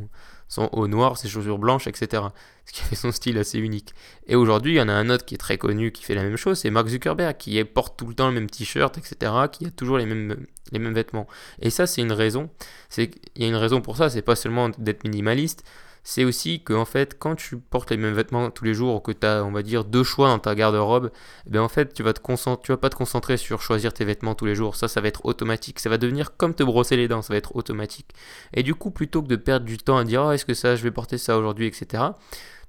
son 0.49 0.69
haut 0.73 0.89
noir, 0.89 1.17
ses 1.19 1.29
chaussures 1.29 1.59
blanches, 1.59 1.87
etc. 1.87 2.23
Ce 2.65 2.73
qui 2.73 2.81
fait 2.83 2.97
son 2.97 3.13
style 3.13 3.39
assez 3.39 3.59
unique. 3.59 3.95
Et 4.27 4.35
aujourd'hui, 4.35 4.75
il 4.75 4.77
y 4.77 4.81
en 4.81 4.89
a 4.89 4.93
un 4.93 5.09
autre 5.11 5.25
qui 5.25 5.35
est 5.35 5.39
très 5.39 5.59
connu 5.59 5.93
qui 5.93 6.03
fait 6.05 6.15
la 6.15 6.23
même 6.23 6.37
chose, 6.37 6.59
c'est 6.59 6.71
Mark 6.71 6.89
Zuckerberg, 6.89 7.37
qui 7.37 7.63
porte 7.65 7.99
tout 7.99 8.07
le 8.07 8.15
temps 8.15 8.29
le 8.29 8.35
même 8.35 8.51
t-shirt, 8.51 8.97
etc., 8.99 9.33
qui 9.53 9.67
a 9.67 9.71
toujours 9.71 9.99
les 9.99 10.07
mêmes, 10.07 10.47
les 10.73 10.79
mêmes 10.79 10.95
vêtements. 10.95 11.27
Et 11.61 11.71
ça, 11.71 11.87
c'est 11.87 12.03
une 12.03 12.13
raison. 12.13 12.51
Il 12.97 13.11
y 13.37 13.45
a 13.45 13.49
une 13.49 13.57
raison 13.57 13.81
pour 13.81 13.97
ça, 13.97 14.11
c'est 14.11 14.23
pas 14.23 14.37
seulement 14.37 14.69
d'être 14.71 15.05
minimaliste, 15.05 15.65
c'est 16.05 16.25
aussi 16.25 16.63
que 16.63 16.73
en 16.73 16.85
fait, 16.85 17.19
quand 17.19 17.35
tu 17.35 17.59
portes 17.59 17.91
les 17.91 17.97
mêmes 17.97 18.15
vêtements 18.15 18.51
tous 18.51 18.65
les 18.65 18.75
jours 18.75 18.97
ou 18.97 19.01
que 19.01 19.13
tu 19.13 19.27
as, 19.27 19.45
on 19.45 19.53
va 19.53 19.63
dire, 19.63 19.85
deux 19.85 20.05
choix 20.05 20.29
dans 20.29 20.39
ta 20.39 20.55
garde-robe, 20.55 21.11
ben 21.47 21.61
en 21.61 21.69
fait, 21.69 21.93
tu 21.93 22.03
vas 22.03 22.13
te 22.13 22.21
concentrer, 22.21 22.63
tu 22.65 22.73
vas 22.73 22.79
pas 22.79 22.91
te 22.91 22.97
concentrer 22.97 23.37
sur 23.37 23.63
choisir 23.63 23.93
tes 23.93 24.05
vêtements 24.05 24.35
tous 24.35 24.47
les 24.47 24.55
jours. 24.55 24.77
Ça, 24.77 24.89
ça 24.89 25.01
va 25.01 25.09
être 25.09 25.27
automatique. 25.27 25.81
Ça 25.81 25.91
va 25.91 25.99
devenir 25.99 26.37
comme 26.37 26.55
te 26.55 26.63
brosser 26.63 26.97
les 26.97 27.09
dents. 27.09 27.23
Ça 27.23 27.35
va 27.35 27.39
être 27.39 27.57
automatique. 27.57 28.11
Et 28.55 28.63
du 28.63 28.75
coup, 28.75 28.91
plutôt 28.91 29.23
que 29.23 29.29
de 29.29 29.37
perdre 29.37 29.67
du 29.67 29.79
temps 29.79 29.99
à 29.99 30.05
dire, 30.05 30.25
oh, 30.27 30.33
est-ce 30.33 30.45
que 30.45 30.55
ça, 30.55 30.77
je 30.77 30.83
vais 30.83 30.91
porter 30.91 31.19
ça 31.19 31.37
aujourd'hui, 31.39 31.67
etc. 31.67 32.05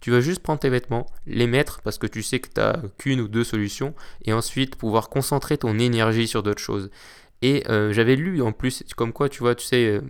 Tu 0.01 0.11
vas 0.11 0.21
juste 0.21 0.41
prendre 0.41 0.59
tes 0.59 0.69
vêtements, 0.69 1.07
les 1.27 1.47
mettre 1.47 1.81
parce 1.81 1.97
que 1.97 2.07
tu 2.07 2.23
sais 2.23 2.39
que 2.39 2.47
tu 2.47 2.59
n'as 2.59 2.77
qu'une 2.97 3.19
ou 3.19 3.27
deux 3.27 3.43
solutions, 3.43 3.93
et 4.23 4.31
ensuite 4.31 4.75
pouvoir 4.77 5.09
concentrer 5.09 5.57
ton 5.57 5.77
énergie 5.77 6.27
sur 6.27 6.41
d'autres 6.41 6.61
choses. 6.61 6.89
Et 7.41 7.63
euh, 7.69 7.93
j'avais 7.93 8.15
lu 8.15 8.41
en 8.41 8.51
plus, 8.51 8.83
comme 8.95 9.13
quoi, 9.13 9.29
tu 9.29 9.39
vois, 9.39 9.55
tu 9.55 9.65
sais, 9.65 9.85
euh, 9.87 10.01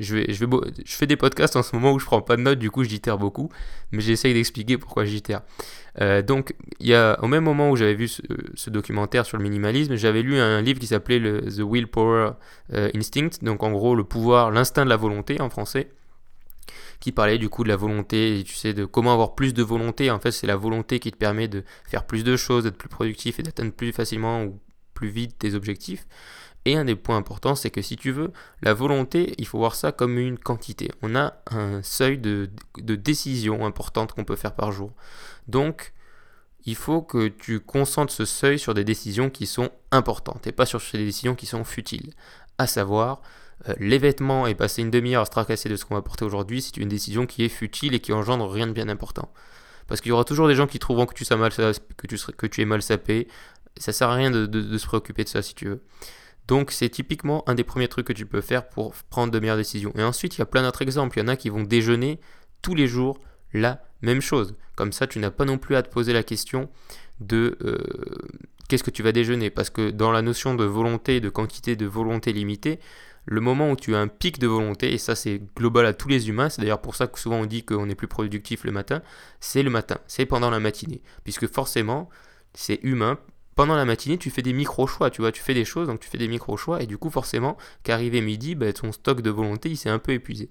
je, 0.00 0.46
fais 0.86 1.06
des 1.06 1.16
podcasts 1.16 1.56
en 1.56 1.62
ce 1.62 1.76
moment 1.76 1.92
où 1.92 1.98
je 1.98 2.06
prends 2.06 2.22
pas 2.22 2.36
de 2.36 2.42
notes, 2.42 2.58
du 2.58 2.70
coup 2.70 2.82
je 2.84 2.88
j'itère 2.88 3.18
beaucoup, 3.18 3.50
mais 3.92 4.00
j'essaye 4.00 4.34
d'expliquer 4.34 4.78
pourquoi 4.78 5.04
j'itère. 5.04 5.42
Euh, 6.00 6.22
donc, 6.22 6.54
y 6.80 6.94
a, 6.94 7.22
au 7.22 7.26
même 7.26 7.44
moment 7.44 7.70
où 7.70 7.76
j'avais 7.76 7.94
vu 7.94 8.08
ce, 8.08 8.70
documentaire 8.70 9.26
sur 9.26 9.36
le 9.36 9.42
minimalisme, 9.42 9.94
j'avais 9.96 10.22
lu 10.22 10.38
un 10.38 10.62
livre 10.62 10.80
qui 10.80 10.86
s'appelait 10.86 11.20
The 11.20 11.60
Willpower 11.60 12.32
euh, 12.72 12.90
Instinct, 12.94 13.42
donc 13.42 13.62
en 13.62 13.70
gros 13.72 13.94
le 13.94 14.04
pouvoir, 14.04 14.50
l'instinct 14.50 14.84
de 14.84 14.90
la 14.90 14.96
volonté 14.96 15.40
en 15.40 15.50
français, 15.50 15.90
qui 17.00 17.12
parlait 17.12 17.38
du 17.38 17.48
coup 17.48 17.64
de 17.64 17.68
la 17.68 17.76
volonté, 17.76 18.42
tu 18.46 18.54
sais, 18.54 18.72
de 18.72 18.84
comment 18.84 19.12
avoir 19.12 19.34
plus 19.34 19.54
de 19.54 19.62
volonté. 19.62 20.10
En 20.10 20.20
fait, 20.20 20.30
c'est 20.30 20.46
la 20.46 20.56
volonté 20.56 20.98
qui 20.98 21.10
te 21.10 21.16
permet 21.16 21.48
de 21.48 21.64
faire 21.84 22.04
plus 22.04 22.24
de 22.24 22.36
choses, 22.36 22.64
d'être 22.64 22.76
plus 22.76 22.88
productif 22.88 23.38
et 23.38 23.42
d'atteindre 23.42 23.72
plus 23.72 23.92
facilement 23.92 24.46
plus 25.00 25.08
vite 25.08 25.38
tes 25.38 25.54
objectifs. 25.54 26.06
Et 26.66 26.76
un 26.76 26.84
des 26.84 26.94
points 26.94 27.16
importants, 27.16 27.54
c'est 27.54 27.70
que 27.70 27.80
si 27.80 27.96
tu 27.96 28.10
veux, 28.10 28.32
la 28.60 28.74
volonté, 28.74 29.34
il 29.38 29.46
faut 29.46 29.56
voir 29.56 29.74
ça 29.74 29.92
comme 29.92 30.18
une 30.18 30.38
quantité. 30.38 30.90
On 31.00 31.16
a 31.16 31.32
un 31.50 31.82
seuil 31.82 32.18
de, 32.18 32.50
de 32.76 32.96
décision 32.96 33.64
importante 33.64 34.12
qu'on 34.12 34.24
peut 34.24 34.36
faire 34.36 34.54
par 34.54 34.70
jour. 34.70 34.92
Donc, 35.48 35.94
il 36.66 36.76
faut 36.76 37.00
que 37.00 37.28
tu 37.28 37.60
concentres 37.60 38.12
ce 38.12 38.26
seuil 38.26 38.58
sur 38.58 38.74
des 38.74 38.84
décisions 38.84 39.30
qui 39.30 39.46
sont 39.46 39.70
importantes 39.90 40.46
et 40.46 40.52
pas 40.52 40.66
sur 40.66 40.82
des 40.92 41.06
décisions 41.06 41.34
qui 41.34 41.46
sont 41.46 41.64
futiles. 41.64 42.12
À 42.58 42.66
savoir, 42.66 43.22
euh, 43.68 43.74
les 43.78 43.96
vêtements 43.96 44.46
et 44.46 44.54
passer 44.54 44.82
une 44.82 44.90
demi-heure 44.90 45.22
à 45.22 45.24
se 45.24 45.30
tracasser 45.30 45.70
de 45.70 45.76
ce 45.76 45.86
qu'on 45.86 45.94
va 45.94 46.02
porter 46.02 46.26
aujourd'hui, 46.26 46.60
c'est 46.60 46.76
une 46.76 46.90
décision 46.90 47.24
qui 47.24 47.42
est 47.42 47.48
futile 47.48 47.94
et 47.94 48.00
qui 48.00 48.12
engendre 48.12 48.46
rien 48.46 48.66
de 48.66 48.72
bien 48.72 48.90
important. 48.90 49.32
Parce 49.86 50.00
qu'il 50.00 50.10
y 50.10 50.12
aura 50.12 50.24
toujours 50.24 50.46
des 50.46 50.54
gens 50.54 50.68
qui 50.68 50.78
trouveront 50.78 51.06
que 51.06 51.14
tu, 51.14 51.24
mal, 51.34 51.50
que 51.50 52.06
tu, 52.06 52.16
que 52.36 52.46
tu 52.46 52.60
es 52.60 52.64
mal 52.64 52.80
sapé. 52.80 53.26
Ça 53.80 53.92
sert 53.92 54.10
à 54.10 54.14
rien 54.14 54.30
de 54.30 54.78
se 54.78 54.86
préoccuper 54.86 55.24
de 55.24 55.28
ça 55.28 55.42
si 55.42 55.54
tu 55.54 55.66
veux. 55.66 55.82
Donc 56.50 56.72
c'est 56.72 56.88
typiquement 56.88 57.48
un 57.48 57.54
des 57.54 57.62
premiers 57.62 57.86
trucs 57.86 58.08
que 58.08 58.12
tu 58.12 58.26
peux 58.26 58.40
faire 58.40 58.68
pour 58.68 58.92
prendre 59.08 59.32
de 59.32 59.38
meilleures 59.38 59.56
décisions. 59.56 59.92
Et 59.96 60.02
ensuite, 60.02 60.36
il 60.36 60.40
y 60.40 60.42
a 60.42 60.46
plein 60.46 60.62
d'autres 60.62 60.82
exemples. 60.82 61.16
Il 61.16 61.22
y 61.22 61.24
en 61.24 61.28
a 61.28 61.36
qui 61.36 61.48
vont 61.48 61.62
déjeuner 61.62 62.18
tous 62.60 62.74
les 62.74 62.88
jours 62.88 63.20
la 63.52 63.82
même 64.02 64.20
chose. 64.20 64.56
Comme 64.74 64.92
ça, 64.92 65.06
tu 65.06 65.20
n'as 65.20 65.30
pas 65.30 65.44
non 65.44 65.58
plus 65.58 65.76
à 65.76 65.82
te 65.82 65.88
poser 65.88 66.12
la 66.12 66.24
question 66.24 66.68
de 67.20 67.56
euh, 67.62 67.78
qu'est-ce 68.68 68.82
que 68.82 68.90
tu 68.90 69.02
vas 69.04 69.12
déjeuner? 69.12 69.50
Parce 69.50 69.70
que 69.70 69.90
dans 69.90 70.10
la 70.10 70.22
notion 70.22 70.54
de 70.54 70.64
volonté, 70.64 71.20
de 71.20 71.28
quantité 71.28 71.76
de 71.76 71.86
volonté 71.86 72.32
limitée, 72.32 72.80
le 73.26 73.40
moment 73.40 73.70
où 73.70 73.76
tu 73.76 73.94
as 73.94 74.00
un 74.00 74.08
pic 74.08 74.40
de 74.40 74.48
volonté, 74.48 74.92
et 74.92 74.98
ça 74.98 75.14
c'est 75.14 75.40
global 75.54 75.86
à 75.86 75.92
tous 75.92 76.08
les 76.08 76.28
humains, 76.28 76.48
c'est 76.48 76.62
d'ailleurs 76.62 76.80
pour 76.80 76.96
ça 76.96 77.06
que 77.06 77.18
souvent 77.18 77.36
on 77.36 77.46
dit 77.46 77.62
qu'on 77.62 77.88
est 77.88 77.94
plus 77.94 78.08
productif 78.08 78.64
le 78.64 78.72
matin, 78.72 79.02
c'est 79.38 79.62
le 79.62 79.70
matin, 79.70 79.98
c'est 80.08 80.26
pendant 80.26 80.50
la 80.50 80.58
matinée. 80.58 81.02
Puisque 81.22 81.46
forcément, 81.46 82.08
c'est 82.54 82.80
humain, 82.82 83.18
pendant 83.54 83.74
la 83.76 83.84
matinée, 83.84 84.18
tu 84.18 84.30
fais 84.30 84.42
des 84.42 84.52
micro-choix, 84.52 85.10
tu 85.10 85.20
vois, 85.20 85.32
tu 85.32 85.42
fais 85.42 85.54
des 85.54 85.64
choses, 85.64 85.88
donc 85.88 86.00
tu 86.00 86.08
fais 86.08 86.18
des 86.18 86.28
micro-choix, 86.28 86.82
et 86.82 86.86
du 86.86 86.98
coup, 86.98 87.10
forcément, 87.10 87.56
qu'arrivé 87.82 88.20
midi, 88.20 88.54
bah, 88.54 88.72
ton 88.72 88.92
stock 88.92 89.20
de 89.20 89.30
volonté, 89.30 89.68
il 89.68 89.76
s'est 89.76 89.90
un 89.90 89.98
peu 89.98 90.12
épuisé. 90.12 90.48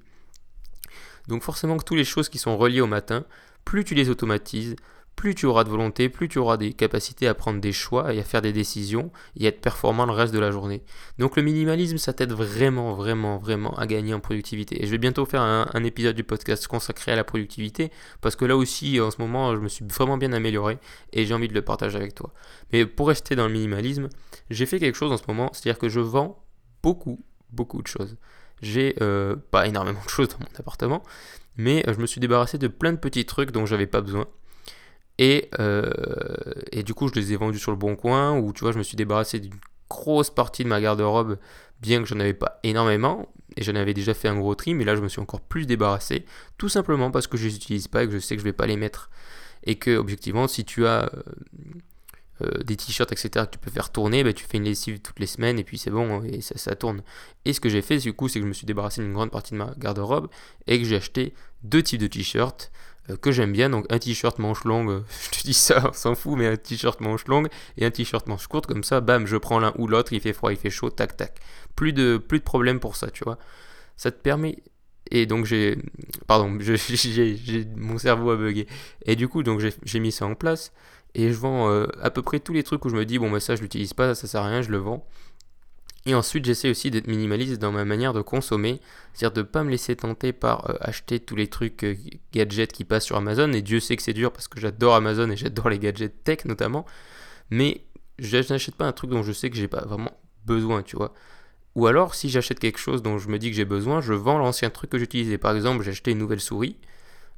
Donc 1.27 1.44
forcément 1.44 1.77
que 1.77 1.84
toutes 1.84 1.98
les 1.98 2.03
choses 2.03 2.27
qui 2.27 2.39
sont 2.39 2.58
reliées 2.58 2.82
au 2.82 2.88
matin, 2.88 3.24
plus 3.63 3.84
tu 3.84 3.94
les 3.94 4.10
automatises, 4.10 4.75
plus 5.20 5.36
tu 5.36 5.48
auras 5.48 5.66
de 5.66 5.70
volonté, 5.70 6.08
plus 6.08 6.30
tu 6.30 6.40
auras 6.40 6.56
des 6.56 6.72
capacités 6.72 7.28
à 7.28 7.34
prendre 7.34 7.60
des 7.60 7.74
choix 7.74 8.14
et 8.14 8.22
à 8.22 8.24
faire 8.24 8.42
des 8.42 8.54
décisions 8.54 9.12
et 9.36 9.48
à 9.48 9.50
être 9.50 9.60
performant 9.60 10.06
le 10.06 10.14
reste 10.14 10.34
de 10.34 10.40
la 10.40 10.50
journée. 10.50 10.82
Donc 11.18 11.36
le 11.36 11.44
minimalisme, 11.44 11.98
ça 11.98 12.14
t'aide 12.14 12.32
vraiment, 12.32 12.94
vraiment, 12.94 13.38
vraiment 13.38 13.78
à 13.78 13.86
gagner 13.86 14.14
en 14.14 14.22
productivité. 14.22 14.82
Et 14.82 14.86
je 14.86 14.92
vais 14.92 14.98
bientôt 14.98 15.26
faire 15.26 15.42
un, 15.42 15.84
épisode 15.84 16.16
du 16.16 16.24
podcast 16.24 16.66
consacré 16.68 17.12
à 17.12 17.18
la 17.18 17.26
productivité 17.26 17.92
parce 18.22 18.38
que 18.38 18.46
là 18.46 18.56
aussi, 18.56 19.02
en 19.02 19.12
ce 19.12 19.18
moment, 19.20 19.58
je 19.58 19.60
me 19.60 19.68
suis 19.68 19.84
vraiment 19.84 20.18
bien 20.18 20.32
amélioré 20.32 20.78
et 21.12 21.26
j'ai 21.26 21.34
envie 21.34 21.50
de 21.50 21.54
le 21.54 21.64
partager 21.64 21.98
avec 21.98 22.16
toi. 22.16 22.32
Mais 22.72 22.86
pour 22.86 23.10
rester 23.10 23.36
dans 23.36 23.48
le 23.48 23.52
minimalisme, 23.52 24.08
j'ai 24.50 24.66
fait 24.66 24.80
quelque 24.80 24.96
chose 24.96 25.12
en 25.12 25.18
ce 25.18 25.24
moment, 25.28 25.50
c'est-à-dire 25.52 25.80
que 25.80 25.90
je 25.90 26.00
vends 26.00 26.46
beaucoup, 26.82 27.20
beaucoup 27.52 27.82
de 27.82 27.88
choses. 27.88 28.16
j'ai 28.62 28.96
euh, 29.02 29.36
pas 29.52 29.68
énormément 29.68 30.02
de 30.02 30.10
choses 30.10 30.30
dans 30.30 30.40
mon 30.40 30.60
appartement, 30.60 31.04
mais 31.58 31.84
euh, 31.90 31.94
je 31.94 32.00
me 32.00 32.06
suis 32.06 32.22
débarrassé 32.22 32.58
de 32.58 32.70
plein 32.70 32.94
de 32.94 33.00
petits 33.00 33.26
trucs 33.26 33.52
dont 33.52 33.66
j'avais 33.66 33.86
pas 33.86 34.00
besoin. 34.00 34.26
Et, 35.20 35.50
euh, 35.60 35.92
et 36.72 36.82
du 36.82 36.94
coup, 36.94 37.10
je 37.10 37.14
les 37.14 37.34
ai 37.34 37.36
vendus 37.36 37.60
sur 37.60 37.72
le 37.72 37.78
bon 37.78 37.98
coin, 37.98 38.40
ou 38.40 38.54
tu 38.54 38.62
vois, 38.62 38.72
je 38.72 38.78
me 38.78 38.84
suis 38.84 38.96
débarrassé 38.96 39.42
d'une 39.42 39.60
grosse 39.90 40.30
partie 40.30 40.64
de 40.64 40.70
ma 40.70 40.80
garde-robe, 40.80 41.38
bien 41.82 42.02
que 42.02 42.08
j'en 42.08 42.22
avais 42.22 42.34
pas 42.34 42.62
énormément, 42.64 43.28
et 43.58 43.64
j'en 43.64 43.76
avais 43.76 43.94
déjà 43.94 44.14
fait 44.14 44.30
un 44.30 44.38
gros 44.38 44.56
tri, 44.56 44.74
mais 44.74 44.86
là, 44.86 44.96
je 44.96 45.02
me 45.02 45.10
suis 45.10 45.20
encore 45.20 45.42
plus 45.42 45.66
débarrassé, 45.66 46.26
tout 46.58 46.70
simplement 46.70 47.12
parce 47.12 47.28
que 47.28 47.36
je 47.36 47.48
les 47.48 47.56
utilise 47.58 47.90
pas 47.90 48.04
et 48.04 48.08
que 48.08 48.14
je 48.14 48.20
sais 48.20 48.36
que 48.36 48.40
je 48.40 48.46
vais 48.46 48.54
pas 48.54 48.66
les 48.66 48.78
mettre. 48.78 49.10
Et 49.66 49.76
que, 49.76 49.98
objectivement, 49.98 50.48
si 50.48 50.64
tu 50.64 50.88
as 50.88 51.12
euh, 51.14 51.24
euh, 52.42 52.64
des 52.64 52.78
t-shirts, 52.78 53.12
etc., 53.12 53.46
que 53.46 53.52
tu 53.52 53.60
peux 53.60 53.72
faire 53.72 53.92
tourner, 53.92 54.24
bah, 54.24 54.32
tu 54.32 54.46
fais 54.46 54.56
une 54.56 54.64
lessive 54.64 55.02
toutes 55.02 55.20
les 55.20 55.28
semaines 55.28 55.60
et 55.60 55.66
puis 55.66 55.78
c'est 55.78 55.92
bon, 55.92 56.24
et 56.24 56.40
ça, 56.40 56.76
tourne. 56.76 57.02
Et 57.44 57.52
ce 57.52 57.60
que 57.60 57.68
j'ai 57.68 57.82
fait, 57.82 57.98
du 57.98 58.14
coup, 58.14 58.30
c'est 58.30 58.40
que 58.40 58.46
je 58.46 58.50
me 58.50 58.54
suis 58.54 58.66
débarrassé 58.66 59.02
d'une 59.02 59.12
grande 59.12 59.32
partie 59.32 59.52
de 59.52 59.58
ma 59.58 59.74
garde-robe 59.78 60.30
et 60.66 60.80
que 60.80 60.86
j'ai 60.86 60.96
acheté 60.96 61.34
deux 61.64 61.84
types 61.84 62.00
de 62.00 62.08
t-shirts 62.08 62.72
que 63.18 63.32
j'aime 63.32 63.51
bien. 63.51 63.70
Donc 63.70 63.86
un 63.89 64.00
t-shirt 64.00 64.39
manche 64.39 64.63
longue, 64.66 64.89
euh, 64.89 65.01
je 65.34 65.39
te 65.39 65.44
dis 65.46 65.54
ça, 65.54 65.89
on 65.89 65.94
s'en 65.94 66.16
fout, 66.16 66.38
mais 66.38 66.48
un 66.48 66.58
t-shirt 66.58 67.00
manche 67.01 67.25
longue 67.28 67.48
et 67.78 67.86
un 67.86 67.92
t-shirt 67.92 68.28
manche 68.28 68.48
courte, 68.48 68.66
comme 68.68 68.84
ça, 68.84 69.01
bam, 69.01 69.25
je 69.28 69.38
prends 69.38 69.60
l'un 69.60 69.74
ou 69.78 69.88
l'autre, 69.88 70.13
il 70.13 70.22
fait 70.22 70.34
froid, 70.34 70.51
il 70.51 70.58
fait 70.58 70.70
chaud, 70.70 70.89
tac, 70.89 71.18
tac. 71.18 71.39
Plus 71.75 71.94
de, 71.94 72.18
plus 72.18 72.39
de 72.39 72.44
problème 72.44 72.80
pour 72.80 72.96
ça, 72.96 73.10
tu 73.12 73.24
vois. 73.24 73.38
Ça 73.98 74.12
te 74.12 74.22
permet. 74.22 74.58
Et 75.12 75.25
donc 75.25 75.46
j'ai. 75.46 75.78
Pardon, 76.28 76.58
je- 76.62 76.75
j'ai, 76.75 77.38
j'ai- 77.38 77.66
mon 77.75 77.98
cerveau 77.98 78.32
a 78.32 78.36
bugué. 78.38 78.68
Et 79.06 79.16
du 79.16 79.28
coup, 79.28 79.44
donc 79.44 79.60
j'ai, 79.60 79.74
j'ai 79.84 80.00
mis 80.00 80.12
ça 80.12 80.25
en 80.25 80.36
place. 80.36 80.72
Et 81.16 81.30
je 81.30 81.38
vends 81.38 81.70
euh, 81.70 81.88
à 82.01 82.12
peu 82.12 82.22
près 82.22 82.39
tous 82.39 82.54
les 82.54 82.63
trucs 82.63 82.86
où 82.86 82.89
je 82.89 82.96
me 82.96 83.06
dis, 83.06 83.18
bon, 83.20 83.32
bah 83.32 83.39
ça, 83.39 83.56
je 83.56 83.62
l'utilise 83.63 83.94
pas, 83.94 84.13
ça 84.16 84.28
sert 84.28 84.42
à 84.44 84.48
rien, 84.50 84.62
je 84.62 84.70
le 84.72 84.78
vends. 84.78 85.06
Et 86.06 86.15
ensuite, 86.15 86.46
j'essaie 86.46 86.70
aussi 86.70 86.91
d'être 86.91 87.08
minimaliste 87.08 87.60
dans 87.60 87.72
ma 87.72 87.84
manière 87.84 88.13
de 88.13 88.22
consommer, 88.22 88.79
c'est-à-dire 89.13 89.44
de 89.44 89.48
pas 89.48 89.63
me 89.63 89.70
laisser 89.70 89.96
tenter 89.96 90.32
par 90.32 90.70
euh, 90.70 90.75
acheter 90.79 91.20
tous 91.20 91.36
les 91.36 91.48
trucs 91.48 91.84
euh, 91.84 91.96
gadgets 92.32 92.72
qui 92.72 92.86
passent 92.86 93.06
sur 93.06 93.18
Amazon. 93.18 93.51
Et 93.51 93.62
Dieu 93.62 93.79
sait 93.79 93.98
que 93.98 94.03
c'est 94.03 94.13
dur 94.13 94.32
parce 94.32 94.48
que 94.48 94.60
j'adore 94.60 94.96
Amazon 94.96 95.29
et 95.29 95.36
j'adore 95.36 95.70
les 95.70 95.79
gadgets 95.79 96.24
tech 96.24 96.46
notamment. 96.46 96.86
Mais 97.50 97.84
je 98.18 98.38
n'achète 98.51 98.75
pas 98.75 98.86
un 98.86 98.91
truc 98.94 99.10
dont 99.10 99.24
je 99.24 99.32
sais 99.32 99.50
que 99.50 99.58
j'ai 99.58 99.68
pas 99.68 99.86
vraiment 99.86 100.12
besoin, 100.46 100.84
tu 100.84 100.96
vois. 100.96 101.13
Ou 101.75 101.88
alors, 101.88 102.15
si 102.15 102.29
j'achète 102.29 102.60
quelque 102.60 102.79
chose 102.79 103.01
dont 103.01 103.18
je 103.18 103.29
me 103.29 103.38
dis 103.38 103.50
que 103.50 103.56
j'ai 103.56 103.65
besoin, 103.65 104.01
je 104.01 104.13
vends 104.13 104.38
l'ancien 104.38 104.70
truc 104.70 104.89
que 104.89 104.98
j'utilisais. 104.98 105.38
Par 105.38 105.56
exemple, 105.56 105.84
j'ai 105.84 105.91
acheté 105.91 106.12
une 106.12 106.18
nouvelle 106.18 106.41
souris 106.41 106.77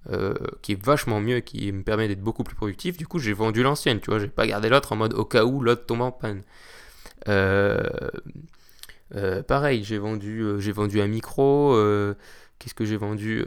euh, 0.09 0.33
qui 0.61 0.73
est 0.73 0.83
vachement 0.83 1.19
mieux 1.19 1.37
et 1.37 1.41
qui 1.41 1.71
me 1.71 1.83
permet 1.83 2.07
d'être 2.07 2.21
beaucoup 2.21 2.43
plus 2.43 2.55
productif. 2.55 2.97
Du 2.97 3.07
coup, 3.07 3.19
j'ai 3.19 3.33
vendu 3.33 3.63
l'ancienne, 3.63 3.99
tu 3.99 4.09
vois. 4.09 4.19
J'ai 4.19 4.27
pas 4.27 4.47
gardé 4.47 4.69
l'autre 4.69 4.93
en 4.93 4.95
mode 4.95 5.13
au 5.13 5.25
cas 5.25 5.43
où 5.43 5.61
l'autre 5.61 5.85
tombe 5.85 6.01
en 6.01 6.11
panne. 6.11 6.43
Euh, 7.27 7.79
euh, 9.15 9.43
pareil, 9.43 9.83
j'ai 9.83 9.97
vendu, 9.97 10.41
euh, 10.41 10.59
j'ai 10.59 10.71
vendu 10.71 11.01
un 11.01 11.07
micro. 11.07 11.75
Qu'est-ce 12.59 12.75
que 12.75 12.85
j'ai 12.85 12.97
vendu 12.97 13.43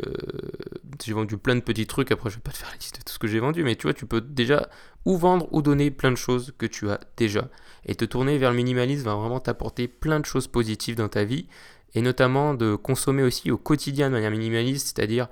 J'ai 1.05 1.13
vendu 1.13 1.37
plein 1.39 1.55
de 1.55 1.61
petits 1.61 1.87
trucs. 1.87 2.11
Après, 2.11 2.31
je 2.31 2.37
vais 2.37 2.41
pas 2.41 2.51
te 2.51 2.57
faire 2.57 2.71
la 2.71 2.77
liste 2.77 2.99
de 2.99 3.05
tout 3.05 3.13
ce 3.13 3.19
que 3.19 3.29
j'ai 3.29 3.39
vendu, 3.39 3.63
mais 3.63 3.77
tu 3.77 3.85
vois, 3.85 3.95
tu 3.95 4.07
peux 4.07 4.21
déjà 4.21 4.69
ou 5.05 5.17
vendre 5.17 5.49
ou 5.53 5.63
donner 5.63 5.91
plein 5.91 6.11
de 6.11 6.17
choses 6.17 6.53
que 6.59 6.67
tu 6.67 6.91
as 6.91 6.99
déjà. 7.17 7.49
Et 7.87 7.95
te 7.95 8.05
tourner 8.05 8.39
vers 8.39 8.51
le 8.51 8.57
minimalisme 8.57 9.05
va 9.05 9.15
vraiment 9.15 9.39
t'apporter 9.39 9.87
plein 9.87 10.19
de 10.19 10.27
choses 10.27 10.49
positives 10.49 10.97
dans 10.97 11.09
ta 11.09 11.25
vie. 11.25 11.47
Et 11.95 12.03
notamment 12.03 12.55
de 12.55 12.75
consommer 12.75 13.23
aussi 13.23 13.53
au 13.53 13.57
quotidien 13.57 14.09
de 14.09 14.15
manière 14.15 14.33
minimaliste, 14.33 14.97
c'est-à-dire 14.97 15.29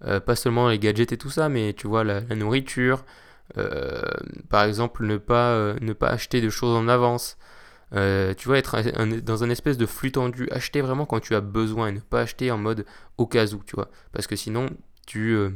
pas 0.00 0.36
seulement 0.36 0.68
les 0.68 0.78
gadgets 0.78 1.12
et 1.12 1.16
tout 1.16 1.30
ça, 1.30 1.48
mais 1.48 1.72
tu 1.72 1.88
vois, 1.88 2.04
la, 2.04 2.20
nourriture. 2.20 3.04
par 4.48 4.62
exemple, 4.62 5.04
ne 5.06 5.16
pas, 5.16 5.74
ne 5.80 5.92
pas 5.92 6.08
acheter 6.08 6.40
de 6.40 6.50
choses 6.50 6.76
en 6.76 6.86
avance. 6.86 7.36
Euh, 7.94 8.34
tu 8.34 8.48
vois, 8.48 8.58
être 8.58 8.80
dans 9.20 9.44
un 9.44 9.50
espèce 9.50 9.78
de 9.78 9.86
flux 9.86 10.12
tendu. 10.12 10.48
Acheter 10.50 10.80
vraiment 10.80 11.06
quand 11.06 11.20
tu 11.20 11.34
as 11.34 11.40
besoin 11.40 11.88
et 11.88 11.92
ne 11.92 12.00
pas 12.00 12.22
acheter 12.22 12.50
en 12.50 12.58
mode 12.58 12.84
au 13.18 13.26
cas 13.26 13.46
où, 13.46 13.62
tu 13.66 13.76
vois. 13.76 13.90
Parce 14.12 14.26
que 14.26 14.36
sinon, 14.36 14.68
tu, 15.06 15.34
euh, 15.34 15.50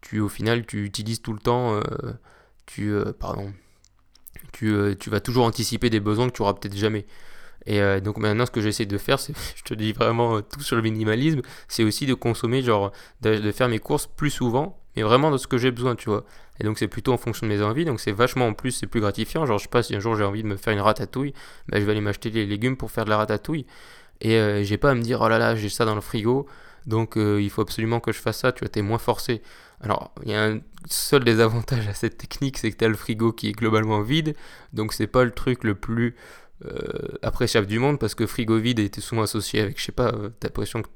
tu 0.00 0.20
au 0.20 0.28
final, 0.28 0.66
tu 0.66 0.84
utilises 0.84 1.22
tout 1.22 1.32
le 1.32 1.38
temps. 1.40 1.74
euh, 1.76 2.12
tu, 2.66 2.94
pardon. 3.18 3.52
Tu, 4.52 4.74
tu 4.98 5.10
vas 5.10 5.20
toujours 5.20 5.44
anticiper 5.46 5.90
des 5.90 6.00
besoins 6.00 6.28
que 6.28 6.34
tu 6.34 6.42
auras 6.42 6.54
peut-être 6.54 6.76
jamais. 6.76 7.06
Et 7.66 7.80
donc 8.00 8.18
maintenant, 8.18 8.46
ce 8.46 8.50
que 8.50 8.60
j'essaie 8.60 8.86
de 8.86 8.98
faire, 8.98 9.20
c'est, 9.20 9.34
je 9.56 9.62
te 9.62 9.74
dis 9.74 9.92
vraiment 9.92 10.42
tout 10.42 10.60
sur 10.60 10.76
le 10.76 10.82
minimalisme, 10.82 11.42
c'est 11.68 11.84
aussi 11.84 12.06
de 12.06 12.14
consommer, 12.14 12.62
genre, 12.62 12.92
de 13.20 13.52
faire 13.52 13.68
mes 13.68 13.78
courses 13.78 14.06
plus 14.06 14.30
souvent, 14.30 14.81
mais 14.96 15.02
vraiment 15.02 15.30
de 15.30 15.36
ce 15.36 15.46
que 15.46 15.58
j'ai 15.58 15.70
besoin, 15.70 15.96
tu 15.96 16.08
vois. 16.08 16.24
Et 16.60 16.64
donc 16.64 16.78
c'est 16.78 16.88
plutôt 16.88 17.12
en 17.12 17.16
fonction 17.16 17.46
de 17.46 17.52
mes 17.52 17.62
envies, 17.62 17.84
donc 17.84 18.00
c'est 18.00 18.12
vachement 18.12 18.46
en 18.46 18.54
plus, 18.54 18.72
c'est 18.72 18.86
plus 18.86 19.00
gratifiant. 19.00 19.46
Genre, 19.46 19.58
je 19.58 19.64
sais 19.64 19.68
pas 19.68 19.82
si 19.82 19.94
un 19.94 20.00
jour 20.00 20.16
j'ai 20.16 20.24
envie 20.24 20.42
de 20.42 20.48
me 20.48 20.56
faire 20.56 20.72
une 20.72 20.80
ratatouille, 20.80 21.34
bah, 21.68 21.80
je 21.80 21.84
vais 21.84 21.92
aller 21.92 22.00
m'acheter 22.00 22.30
les 22.30 22.46
légumes 22.46 22.76
pour 22.76 22.90
faire 22.90 23.04
de 23.04 23.10
la 23.10 23.16
ratatouille. 23.16 23.66
Et 24.20 24.36
euh, 24.36 24.62
j'ai 24.62 24.78
pas 24.78 24.90
à 24.90 24.94
me 24.94 25.02
dire, 25.02 25.20
oh 25.20 25.28
là 25.28 25.38
là, 25.38 25.56
j'ai 25.56 25.68
ça 25.68 25.84
dans 25.84 25.94
le 25.94 26.00
frigo, 26.00 26.46
donc 26.86 27.16
euh, 27.16 27.40
il 27.42 27.50
faut 27.50 27.62
absolument 27.62 28.00
que 28.00 28.12
je 28.12 28.18
fasse 28.18 28.38
ça, 28.38 28.52
tu 28.52 28.60
vois, 28.60 28.68
t'es 28.68 28.82
moins 28.82 28.98
forcé. 28.98 29.42
Alors, 29.80 30.12
il 30.24 30.30
y 30.30 30.34
a 30.34 30.44
un 30.44 30.60
seul 30.88 31.24
désavantage 31.24 31.88
à 31.88 31.94
cette 31.94 32.18
technique, 32.18 32.58
c'est 32.58 32.70
que 32.70 32.76
t'as 32.76 32.88
le 32.88 32.94
frigo 32.94 33.32
qui 33.32 33.48
est 33.48 33.52
globalement 33.52 34.00
vide, 34.00 34.34
donc 34.72 34.92
c'est 34.92 35.08
pas 35.08 35.24
le 35.24 35.32
truc 35.32 35.64
le 35.64 35.74
plus 35.74 36.14
euh, 36.64 37.18
appréciable 37.22 37.66
du 37.66 37.78
monde, 37.78 37.98
parce 37.98 38.14
que 38.14 38.26
frigo 38.26 38.56
vide 38.58 38.78
était 38.78 39.00
souvent 39.00 39.22
associé 39.22 39.60
avec, 39.60 39.78
je 39.78 39.84
sais 39.84 39.92
pas, 39.92 40.08
euh, 40.08 40.30
t'as 40.40 40.48
l'impression 40.48 40.82
que 40.82 40.88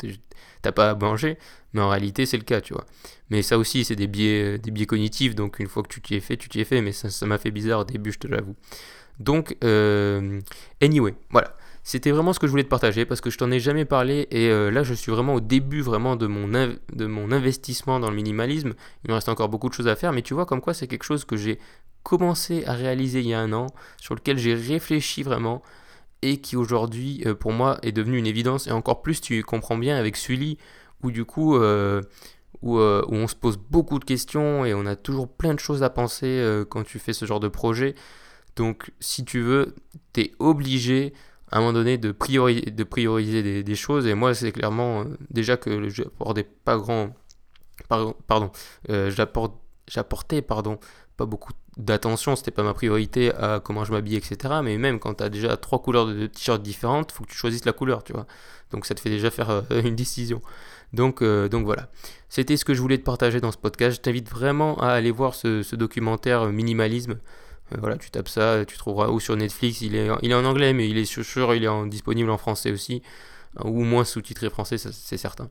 t'as 0.62 0.72
pas 0.72 0.90
à 0.90 0.94
manger, 0.94 1.38
mais 1.72 1.80
en 1.80 1.88
réalité 1.88 2.26
c'est 2.26 2.36
le 2.36 2.44
cas, 2.44 2.60
tu 2.60 2.72
vois. 2.72 2.86
Mais 3.30 3.42
ça 3.42 3.58
aussi, 3.58 3.84
c'est 3.84 3.96
des 3.96 4.06
biais, 4.06 4.58
des 4.58 4.70
biais 4.70 4.86
cognitifs, 4.86 5.34
donc 5.34 5.58
une 5.58 5.68
fois 5.68 5.82
que 5.82 5.88
tu 5.88 6.00
t'y 6.00 6.14
es 6.14 6.20
fait, 6.20 6.36
tu 6.36 6.48
t'y 6.48 6.60
es 6.60 6.64
fait, 6.64 6.80
mais 6.82 6.92
ça 6.92 7.26
m'a 7.26 7.38
fait 7.38 7.50
bizarre 7.50 7.80
au 7.80 7.84
début, 7.84 8.12
je 8.12 8.18
te 8.18 8.26
l'avoue. 8.26 8.56
Donc, 9.18 9.56
euh, 9.64 10.40
anyway, 10.82 11.14
voilà. 11.30 11.56
C'était 11.88 12.10
vraiment 12.10 12.32
ce 12.32 12.40
que 12.40 12.48
je 12.48 12.50
voulais 12.50 12.64
te 12.64 12.68
partager 12.68 13.04
parce 13.04 13.20
que 13.20 13.30
je 13.30 13.38
t'en 13.38 13.48
ai 13.52 13.60
jamais 13.60 13.84
parlé 13.84 14.26
et 14.32 14.48
euh, 14.48 14.72
là 14.72 14.82
je 14.82 14.92
suis 14.92 15.12
vraiment 15.12 15.34
au 15.34 15.40
début 15.40 15.82
vraiment 15.82 16.16
de 16.16 16.26
mon, 16.26 16.48
de 16.48 17.06
mon 17.06 17.30
investissement 17.30 18.00
dans 18.00 18.10
le 18.10 18.16
minimalisme. 18.16 18.74
Il 19.04 19.10
me 19.10 19.14
reste 19.14 19.28
encore 19.28 19.48
beaucoup 19.48 19.68
de 19.68 19.72
choses 19.72 19.86
à 19.86 19.94
faire 19.94 20.10
mais 20.10 20.22
tu 20.22 20.34
vois 20.34 20.46
comme 20.46 20.60
quoi 20.60 20.74
c'est 20.74 20.88
quelque 20.88 21.04
chose 21.04 21.24
que 21.24 21.36
j'ai 21.36 21.60
commencé 22.02 22.64
à 22.64 22.72
réaliser 22.72 23.20
il 23.20 23.28
y 23.28 23.34
a 23.34 23.40
un 23.40 23.52
an, 23.52 23.68
sur 23.98 24.16
lequel 24.16 24.36
j'ai 24.36 24.52
réfléchi 24.52 25.22
vraiment 25.22 25.62
et 26.22 26.40
qui 26.40 26.56
aujourd'hui 26.56 27.22
euh, 27.24 27.36
pour 27.36 27.52
moi 27.52 27.78
est 27.84 27.92
devenu 27.92 28.18
une 28.18 28.26
évidence 28.26 28.66
et 28.66 28.72
encore 28.72 29.00
plus 29.00 29.20
tu 29.20 29.44
comprends 29.44 29.78
bien 29.78 29.96
avec 29.96 30.16
Sully 30.16 30.58
où 31.04 31.12
du 31.12 31.24
coup 31.24 31.54
euh, 31.54 32.02
où, 32.62 32.80
où 32.80 33.14
on 33.14 33.28
se 33.28 33.36
pose 33.36 33.58
beaucoup 33.58 34.00
de 34.00 34.04
questions 34.04 34.64
et 34.64 34.74
on 34.74 34.86
a 34.86 34.96
toujours 34.96 35.28
plein 35.28 35.54
de 35.54 35.60
choses 35.60 35.84
à 35.84 35.90
penser 35.90 36.44
quand 36.68 36.82
tu 36.82 36.98
fais 36.98 37.12
ce 37.12 37.26
genre 37.26 37.38
de 37.38 37.46
projet. 37.46 37.94
Donc 38.56 38.90
si 38.98 39.24
tu 39.24 39.40
veux, 39.40 39.76
tu 40.14 40.22
es 40.22 40.32
obligé 40.40 41.12
à 41.50 41.58
un 41.58 41.60
moment 41.60 41.72
donné 41.72 41.98
de, 41.98 42.12
priori- 42.12 42.70
de 42.70 42.84
prioriser 42.84 43.62
des, 43.62 43.74
choses. 43.74 44.06
Et 44.06 44.14
moi 44.14 44.34
c'est 44.34 44.52
clairement 44.52 45.02
euh, 45.02 45.04
déjà 45.30 45.56
que 45.56 45.88
j'apportais 45.88 46.44
pas 46.44 46.76
grand 46.76 47.14
par- 47.88 48.14
pardon 48.26 48.50
euh, 48.90 49.10
j'apportais 49.88 50.42
pardon 50.42 50.78
pas 51.16 51.26
beaucoup 51.26 51.52
d'attention. 51.76 52.36
C'était 52.36 52.50
pas 52.50 52.62
ma 52.62 52.74
priorité 52.74 53.32
à 53.34 53.60
comment 53.62 53.84
je 53.84 53.92
m'habille 53.92 54.16
etc 54.16 54.54
mais 54.62 54.76
même 54.78 54.98
quand 54.98 55.14
tu 55.14 55.24
as 55.24 55.28
déjà 55.28 55.56
trois 55.56 55.80
couleurs 55.80 56.06
de 56.06 56.26
t-shirt 56.26 56.62
différentes 56.62 57.12
faut 57.12 57.24
que 57.24 57.30
tu 57.30 57.36
choisisses 57.36 57.64
la 57.64 57.72
couleur 57.72 58.02
tu 58.02 58.12
vois. 58.12 58.26
Donc 58.72 58.86
ça 58.86 58.94
te 58.94 59.00
fait 59.00 59.10
déjà 59.10 59.30
faire 59.30 59.50
euh, 59.50 59.62
une 59.84 59.96
décision. 59.96 60.40
Donc, 60.92 61.22
donc 61.22 61.64
voilà. 61.64 61.88
C'était 62.28 62.56
ce 62.56 62.64
que 62.64 62.72
je 62.72 62.80
voulais 62.80 62.96
te 62.96 63.02
partager 63.02 63.40
dans 63.40 63.50
ce 63.50 63.58
podcast. 63.58 63.96
Je 63.96 64.00
t'invite 64.00 64.30
vraiment 64.30 64.80
à 64.80 64.90
aller 64.90 65.10
voir 65.10 65.34
ce, 65.34 65.74
documentaire 65.74 66.46
minimalisme 66.46 67.18
voilà, 67.78 67.96
tu 67.98 68.10
tapes 68.10 68.28
ça, 68.28 68.64
tu 68.66 68.76
trouveras 68.78 69.08
ou 69.08 69.20
sur 69.20 69.36
Netflix, 69.36 69.80
il 69.80 69.94
est, 69.96 70.08
il 70.22 70.30
est 70.30 70.34
en 70.34 70.44
anglais, 70.44 70.72
mais 70.72 70.88
il 70.88 70.98
est 70.98 71.04
sûr, 71.04 71.54
il 71.54 71.64
est 71.64 71.88
disponible 71.88 72.30
en 72.30 72.38
français 72.38 72.70
aussi, 72.70 73.02
euh, 73.60 73.68
ou 73.68 73.82
moins 73.82 74.04
sous-titré 74.04 74.50
français, 74.50 74.78
ça, 74.78 74.90
c'est 74.92 75.16
certain. 75.16 75.50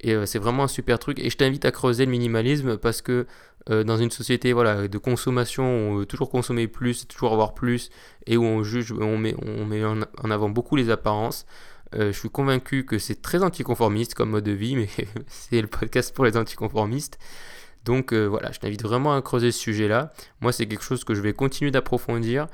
Et 0.00 0.14
euh, 0.14 0.26
c'est 0.26 0.38
vraiment 0.38 0.64
un 0.64 0.68
super 0.68 0.98
truc, 0.98 1.18
et 1.18 1.30
je 1.30 1.36
t'invite 1.36 1.64
à 1.64 1.72
creuser 1.72 2.04
le 2.04 2.10
minimalisme 2.12 2.76
parce 2.76 3.02
que 3.02 3.26
euh, 3.70 3.84
dans 3.84 3.96
une 3.96 4.10
société 4.10 4.52
voilà, 4.52 4.88
de 4.88 4.98
consommation, 4.98 5.64
on 5.64 5.96
veut 5.96 6.06
toujours 6.06 6.30
consommer 6.30 6.68
plus, 6.68 7.06
toujours 7.08 7.32
avoir 7.32 7.54
plus, 7.54 7.90
et 8.26 8.36
où 8.36 8.44
on 8.44 8.62
juge, 8.62 8.92
on 8.92 9.18
met, 9.18 9.34
on 9.44 9.64
met 9.66 9.84
en, 9.84 10.00
avant 10.30 10.48
beaucoup 10.48 10.76
les 10.76 10.90
apparences. 10.90 11.46
euh, 11.94 12.12
je 12.12 12.18
suis 12.18 12.30
convaincu 12.30 12.84
que 12.84 12.98
c'est 12.98 13.22
très 13.22 13.42
anticonformiste 13.42 14.14
comme 14.14 14.30
mode 14.30 14.44
de 14.44 14.52
vie, 14.52 14.76
mais 14.76 14.88
c'est 15.26 15.60
le 15.60 15.68
podcast 15.68 16.14
pour 16.14 16.24
les 16.24 16.36
anticonformistes. 16.36 17.18
Donc 17.88 18.12
euh, 18.12 18.26
voilà, 18.26 18.52
je 18.52 18.58
t'invite 18.58 18.82
vraiment 18.82 19.14
à 19.14 19.22
creuser 19.22 19.50
ce 19.50 19.58
sujet-là. 19.60 20.12
Moi, 20.42 20.52
c'est 20.52 20.66
quelque 20.66 20.84
chose 20.84 21.04
que 21.04 21.14
je 21.14 21.22
vais 21.22 21.32
continuer 21.32 21.70
d'approfondir. 21.70 22.46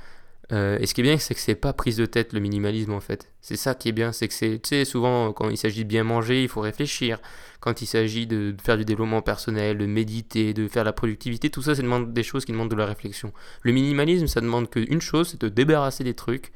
Euh, 0.52 0.78
et 0.78 0.86
ce 0.86 0.94
qui 0.94 1.00
est 1.00 1.02
bien, 1.02 1.18
c'est 1.18 1.34
que 1.34 1.40
c'est 1.40 1.56
pas 1.56 1.72
prise 1.72 1.96
de 1.96 2.06
tête 2.06 2.32
le 2.32 2.38
minimalisme 2.38 2.92
en 2.92 3.00
fait. 3.00 3.32
C'est 3.40 3.56
ça 3.56 3.74
qui 3.74 3.88
est 3.88 3.92
bien, 3.92 4.12
c'est 4.12 4.28
que 4.28 4.34
c'est, 4.34 4.84
souvent 4.84 5.32
quand 5.32 5.50
il 5.50 5.56
s'agit 5.56 5.82
de 5.82 5.88
bien 5.88 6.04
manger, 6.04 6.44
il 6.44 6.48
faut 6.48 6.60
réfléchir. 6.60 7.18
Quand 7.58 7.82
il 7.82 7.86
s'agit 7.86 8.28
de, 8.28 8.54
faire 8.62 8.76
du 8.76 8.84
développement 8.84 9.22
personnel, 9.22 9.76
de 9.76 9.86
méditer, 9.86 10.54
de 10.54 10.68
faire 10.68 10.84
la 10.84 10.92
productivité, 10.92 11.50
tout 11.50 11.62
ça, 11.62 11.74
ça 11.74 11.82
demande 11.82 12.12
des 12.12 12.22
choses 12.22 12.44
qui 12.44 12.52
demandent 12.52 12.70
de 12.70 12.76
la 12.76 12.86
réflexion. 12.86 13.32
Le 13.62 13.72
minimalisme, 13.72 14.28
ça 14.28 14.40
demande 14.40 14.70
qu'une 14.70 15.00
chose, 15.00 15.30
c'est 15.30 15.40
de 15.40 15.48
débarrasser 15.48 16.04
des 16.04 16.14
trucs 16.14 16.52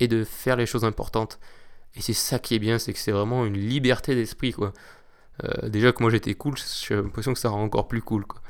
et 0.00 0.08
de 0.08 0.24
faire 0.24 0.56
les 0.56 0.64
choses 0.64 0.84
importantes. 0.84 1.38
Et 1.94 2.00
c'est 2.00 2.14
ça 2.14 2.38
qui 2.38 2.54
est 2.54 2.58
bien, 2.58 2.78
c'est 2.78 2.94
que 2.94 2.98
c'est 2.98 3.12
vraiment 3.12 3.44
une 3.44 3.58
liberté 3.58 4.14
d'esprit 4.14 4.52
quoi. 4.52 4.72
Euh, 5.42 5.68
déjà 5.68 5.92
que 5.92 6.00
moi 6.02 6.10
j'étais 6.10 6.34
cool, 6.34 6.54
j'ai 6.86 6.94
l'impression 6.94 7.32
que 7.32 7.38
ça 7.40 7.48
rend 7.48 7.62
encore 7.62 7.88
plus 7.88 8.02
cool 8.02 8.24
quoi. 8.24 8.40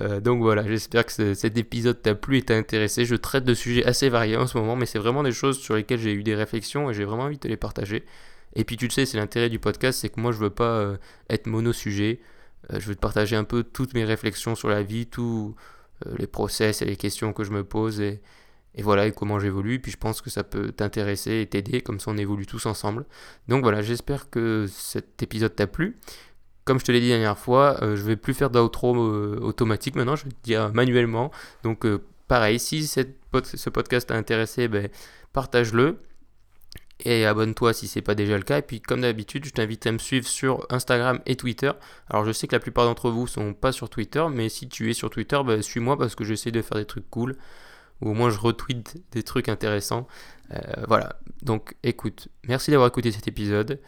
Euh, 0.00 0.20
donc 0.20 0.42
voilà, 0.42 0.66
j'espère 0.66 1.06
que 1.06 1.12
ce- 1.12 1.34
cet 1.34 1.56
épisode 1.56 2.02
t'a 2.02 2.14
plu 2.14 2.38
et 2.38 2.42
t'a 2.42 2.54
intéressé. 2.54 3.04
Je 3.04 3.14
traite 3.16 3.44
de 3.44 3.54
sujets 3.54 3.84
assez 3.84 4.08
variés 4.08 4.36
en 4.36 4.46
ce 4.46 4.58
moment, 4.58 4.76
mais 4.76 4.86
c'est 4.86 4.98
vraiment 4.98 5.22
des 5.22 5.32
choses 5.32 5.58
sur 5.58 5.74
lesquelles 5.74 5.98
j'ai 6.00 6.12
eu 6.12 6.22
des 6.22 6.34
réflexions 6.34 6.90
et 6.90 6.94
j'ai 6.94 7.04
vraiment 7.04 7.24
envie 7.24 7.36
de 7.36 7.40
te 7.40 7.48
les 7.48 7.56
partager. 7.56 8.04
Et 8.54 8.64
puis 8.64 8.76
tu 8.76 8.86
le 8.86 8.90
sais, 8.92 9.06
c'est 9.06 9.16
l'intérêt 9.18 9.48
du 9.48 9.58
podcast, 9.58 10.00
c'est 10.00 10.08
que 10.10 10.20
moi 10.20 10.32
je 10.32 10.38
veux 10.38 10.50
pas 10.50 10.78
euh, 10.78 10.96
être 11.30 11.46
mono-sujet. 11.46 12.20
Je 12.70 12.86
veux 12.86 12.94
te 12.94 13.00
partager 13.00 13.34
un 13.36 13.44
peu 13.44 13.62
toutes 13.62 13.94
mes 13.94 14.04
réflexions 14.04 14.54
sur 14.54 14.68
la 14.68 14.82
vie, 14.82 15.06
tous 15.06 15.54
les 16.18 16.26
process 16.26 16.82
et 16.82 16.84
les 16.84 16.96
questions 16.96 17.32
que 17.32 17.42
je 17.44 17.50
me 17.50 17.64
pose 17.64 18.00
et, 18.00 18.20
et 18.78 18.82
voilà, 18.82 19.06
et 19.06 19.12
comment 19.12 19.40
j'évolue. 19.40 19.80
Puis 19.80 19.92
je 19.92 19.96
pense 19.96 20.22
que 20.22 20.30
ça 20.30 20.44
peut 20.44 20.70
t'intéresser 20.70 21.40
et 21.40 21.46
t'aider, 21.46 21.82
comme 21.82 21.98
ça 21.98 22.12
on 22.12 22.16
évolue 22.16 22.46
tous 22.46 22.64
ensemble. 22.66 23.04
Donc 23.48 23.62
voilà, 23.62 23.82
j'espère 23.82 24.30
que 24.30 24.66
cet 24.70 25.20
épisode 25.22 25.54
t'a 25.54 25.66
plu. 25.66 25.98
Comme 26.64 26.78
je 26.78 26.84
te 26.84 26.92
l'ai 26.92 27.00
dit 27.00 27.08
la 27.08 27.16
dernière 27.16 27.38
fois, 27.38 27.82
euh, 27.82 27.96
je 27.96 28.02
vais 28.02 28.16
plus 28.16 28.34
faire 28.34 28.50
d'outro 28.50 28.96
euh, 28.96 29.38
automatique 29.42 29.96
maintenant, 29.96 30.14
je 30.14 30.24
vais 30.24 30.30
te 30.30 30.44
dire 30.44 30.72
manuellement. 30.72 31.32
Donc 31.64 31.84
euh, 31.84 32.04
pareil, 32.28 32.60
si 32.60 32.86
ce 32.86 33.70
podcast 33.70 34.08
t'a 34.08 34.14
intéressé, 34.14 34.68
ben, 34.68 34.88
partage-le. 35.32 35.98
Et 37.04 37.26
abonne-toi 37.26 37.72
si 37.72 37.86
c'est 37.86 38.02
pas 38.02 38.14
déjà 38.14 38.36
le 38.36 38.42
cas. 38.42 38.58
Et 38.58 38.62
puis 38.62 38.80
comme 38.80 39.00
d'habitude, 39.00 39.44
je 39.44 39.50
t'invite 39.50 39.86
à 39.88 39.92
me 39.92 39.98
suivre 39.98 40.26
sur 40.26 40.66
Instagram 40.70 41.20
et 41.26 41.34
Twitter. 41.34 41.72
Alors 42.10 42.24
je 42.24 42.30
sais 42.32 42.46
que 42.46 42.54
la 42.54 42.60
plupart 42.60 42.84
d'entre 42.84 43.10
vous 43.10 43.26
sont 43.26 43.54
pas 43.54 43.72
sur 43.72 43.90
Twitter, 43.90 44.24
mais 44.32 44.48
si 44.48 44.68
tu 44.68 44.88
es 44.90 44.94
sur 44.94 45.10
Twitter, 45.10 45.40
ben, 45.44 45.62
suis-moi 45.62 45.98
parce 45.98 46.14
que 46.14 46.22
j'essaie 46.22 46.52
de 46.52 46.62
faire 46.62 46.78
des 46.78 46.86
trucs 46.86 47.08
cool. 47.10 47.36
Ou 48.00 48.10
au 48.10 48.14
moins 48.14 48.30
je 48.30 48.38
retweet 48.38 49.02
des 49.12 49.22
trucs 49.22 49.48
intéressants. 49.48 50.06
Euh, 50.52 50.58
voilà. 50.86 51.18
Donc 51.42 51.76
écoute, 51.82 52.28
merci 52.46 52.70
d'avoir 52.70 52.88
écouté 52.88 53.12
cet 53.12 53.28
épisode. 53.28 53.80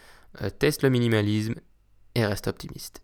Euh, 0.43 0.51
teste 0.51 0.83
le 0.83 0.91
minimalisme 0.91 1.55
et 2.15 2.25
reste 2.25 2.49
optimiste. 2.49 3.03